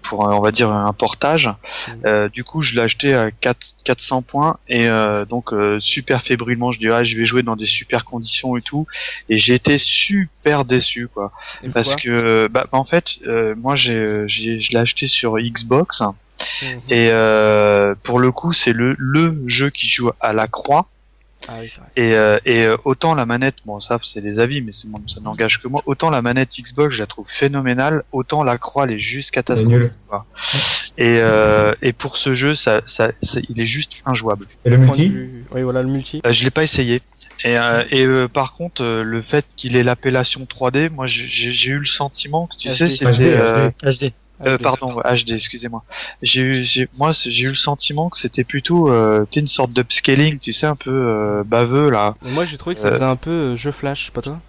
[0.03, 1.47] pour on va dire un portage.
[1.87, 2.01] Mhm.
[2.05, 6.21] Euh, du coup je l'ai acheté à 4, 400 points et euh, donc euh, super
[6.21, 8.87] fébrilement je dirais ah, je vais jouer dans des super conditions et tout
[9.29, 11.31] et j'ai été super déçu quoi.
[11.63, 16.01] Et Parce que bah en fait euh, moi j'ai j'ai je l'ai acheté sur Xbox.
[16.61, 16.81] Mhm.
[16.89, 20.87] Et euh, pour le coup, c'est le le jeu qui joue à la croix.
[21.47, 21.89] Ah oui, c'est vrai.
[21.95, 24.99] Et, euh, et euh, autant la manette, bon ça c'est des avis, mais c'est bon,
[25.07, 25.81] ça n'engage que moi.
[25.85, 28.03] Autant la manette Xbox, je la trouve phénoménale.
[28.11, 29.93] Autant la croix, elle est juste catastrophique.
[30.07, 30.25] quoi.
[30.97, 34.47] Et euh, et pour ce jeu, ça, ça, ça- il est juste injouable.
[34.65, 36.21] Et le Point de multi vue- Oui, voilà le multi.
[36.25, 37.01] Euh, je l'ai pas essayé.
[37.45, 41.27] Et, euh, et euh, par contre, euh, le fait qu'il ait l'appellation 3D, moi j'ai-
[41.29, 42.73] j'ai j'ai eu le sentiment que tu HD.
[42.75, 44.13] sais, HD, c'était euh, HD.
[44.45, 44.61] Euh, HD.
[44.63, 45.83] pardon, HD, excusez-moi.
[46.21, 49.71] J'ai eu, j'ai, moi, c'est- j'ai eu le sentiment que c'était plutôt, euh, une sorte
[49.71, 52.15] d'upscaling, tu sais, un peu euh, baveux là.
[52.25, 54.39] Et Moi j'ai trouvé que ça Euh, faisait un peu euh, jeu flash, pas toi?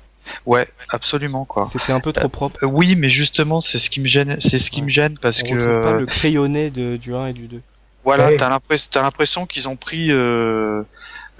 [0.46, 1.68] Ouais, absolument quoi.
[1.72, 2.58] C'était un peu trop propre.
[2.62, 4.86] Euh, oui, mais justement, c'est ce qui me gêne, c'est ce qui Ouais.
[4.86, 7.60] me gêne parce On que pas le crayonné de, du 1 et du 2.
[8.04, 8.36] voilà, Ouais.
[8.36, 10.82] t'as l'impression, t'as l'impression qu'ils ont pris euh,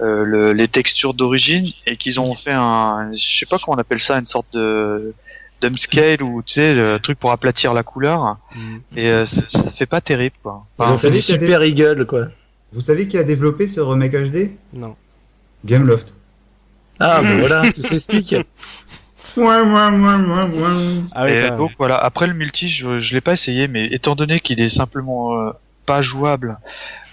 [0.01, 3.79] euh, le- les textures d'origine et qu'ils ont fait un, je sais pas comment on
[3.79, 5.13] appelle ça, une sorte de
[5.61, 8.37] d'upscale ou tu sais, le truc pour aplatir la couleur.
[8.95, 10.65] Et euh, ça, ça fait pas terrible quoi.
[10.77, 12.27] Enfin, fait savez du Eagle quoi.
[12.73, 14.95] Vous savez qui a développé ce remake HD Non.
[15.65, 16.13] Gameloft.
[16.99, 18.35] Ah bah voilà, tout s'explique.
[19.37, 21.01] Ouais, ouais, ouais, ouais, ouais.
[21.15, 24.15] Ah oui, Et donc voilà, après le multi, je, je l'ai pas essayé, mais étant
[24.15, 25.51] donné qu'il est simplement euh,
[25.85, 26.57] pas jouable,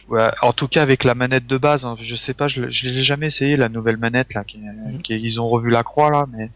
[0.08, 2.86] ouais, en tout cas avec la manette de base, hein, je sais pas, je, je
[2.88, 4.60] l'ai jamais essayé la nouvelle manette là, qui,
[5.02, 6.50] qui- ils ont revu la croix là, mais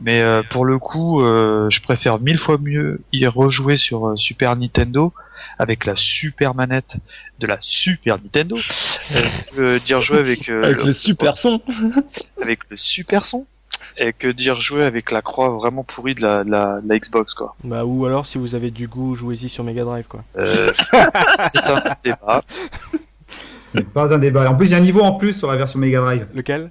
[0.00, 4.16] mais euh, pour le coup, euh, je préfère mille fois mieux y rejouer sur euh,
[4.16, 5.12] Super Nintendo
[5.58, 6.96] avec la super manette
[7.38, 9.20] de la Super Nintendo, euh,
[9.54, 11.60] que d'y rejouer avec euh, Avec le super son.
[12.42, 13.46] avec le super son.
[13.98, 16.98] Et que dire jouer avec la croix vraiment pourrie de la, de la, de la
[16.98, 17.54] Xbox quoi.
[17.64, 20.24] Bah ou alors si vous avez du goût, jouez-y sur Mega Drive quoi.
[20.38, 20.72] Euh,
[21.52, 22.42] c'est un débat.
[23.72, 24.50] Ce n'est pas un débat.
[24.50, 26.26] En plus, il y a un niveau en plus sur la version Mega Drive.
[26.34, 26.70] Lequel?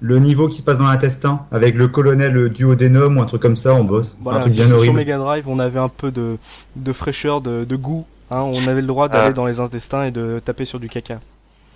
[0.00, 3.54] Le niveau qui se passe dans l'intestin, avec le colonel duodénum ou un truc comme
[3.56, 4.08] ça en boss.
[4.08, 4.96] Enfin, Voilà, un truc bien sur horrible.
[4.96, 6.38] Mega Drive, on avait un peu de,
[6.76, 8.04] de fraîcheur, de, de goût.
[8.30, 9.32] Hein, on avait le droit d'aller Ah.
[9.32, 11.20] dans les intestins et de taper sur du caca.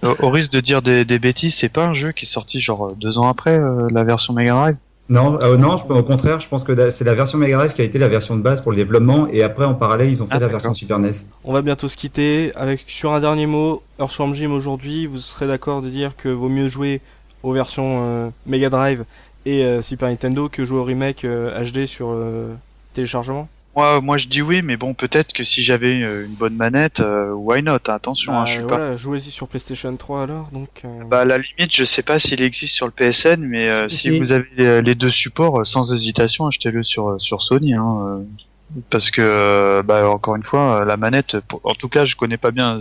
[0.03, 2.61] Au, au risque de dire des, des bêtises, c'est pas un jeu qui est sorti
[2.61, 4.77] genre euh, deux ans après euh, la version Mega Drive?
[5.09, 7.81] Non, euh, non, je, au contraire, je pense que c'est la version Mega Drive qui
[7.81, 10.27] a été la version de base pour le développement, et après en parallèle ils ont
[10.27, 11.11] fait Ah, la version Super NES.
[11.45, 13.83] On va bientôt se quitter avec sur un dernier mot.
[14.01, 17.01] Earthworm Jim aujourd'hui, vous serez d'accord de dire que vaut mieux jouer
[17.45, 19.05] aux versions euh, Mega Drive
[19.45, 22.53] et euh, Super Nintendo que jouer au remake euh, HD sur euh,
[22.95, 23.49] téléchargement?
[23.77, 27.01] Moi, moi je dis oui, mais bon, peut-être que si j'avais euh, une bonne manette,
[27.01, 28.97] euh, why not Attention, hein, Bah, je suis pas.
[28.97, 30.49] Jouez-y sur PlayStation 3 alors.
[30.51, 33.69] Donc, euh, Bah, à la limite, je sais pas s'il existe sur le PSN, mais
[33.69, 37.75] euh, Si, vous avez les, les deux supports, sans hésitation, achetez-le sur sur Sony.
[37.75, 42.07] Hein, euh, parce que, euh, bah, encore une fois, la manette, pour- en tout cas,
[42.07, 42.81] je connais pas bien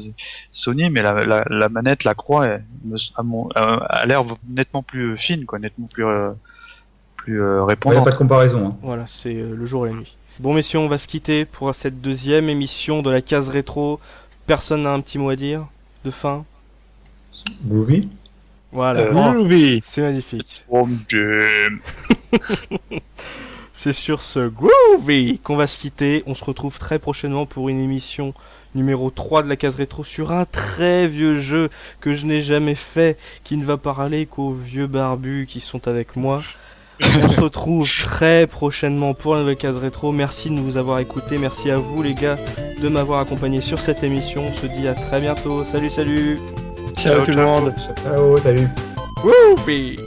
[0.52, 4.82] Sony, mais la, la, la manette, la croix, elle, me- à mon, a l'air nettement
[4.82, 6.32] plus fine, quoi, nettement plus euh,
[7.18, 8.06] plus euh, Il n'y a répondante.
[8.06, 8.68] pas de comparaison.
[8.70, 8.78] hein.
[8.82, 10.16] Voilà, c'est euh, le jour et la nuit.
[10.40, 14.00] Bon messieurs, on va se quitter pour cette deuxième émission de la case rétro.
[14.48, 15.66] Personne n'a un petit mot à dire
[16.04, 16.46] de fin
[17.64, 18.10] Groovy
[18.72, 19.80] Voilà, Euh, Groovy.
[19.84, 20.66] c'est magnifique.
[20.70, 21.80] Oh, Jim.
[23.78, 26.24] C'est sur ce groovy qu'on va se quitter.
[26.28, 28.34] On se retrouve très prochainement pour une émission
[28.74, 31.70] numéro 3 de la case rétro sur un très vieux jeu
[32.00, 36.16] que je n'ai jamais fait, qui ne va parler qu'aux vieux barbus qui sont avec
[36.16, 36.42] moi.
[37.02, 40.12] On se retrouve très prochainement pour la nouvelle case rétro.
[40.12, 41.38] Merci de nous avoir écoutés.
[41.38, 42.38] Merci à vous les gars
[42.82, 44.44] de m'avoir accompagné sur cette émission.
[44.48, 45.64] On se dit à très bientôt.
[45.64, 46.40] Salut salut.
[46.98, 47.74] Ciao tout le monde.
[48.04, 48.68] Ciao, salut.
[49.18, 49.98] Groovy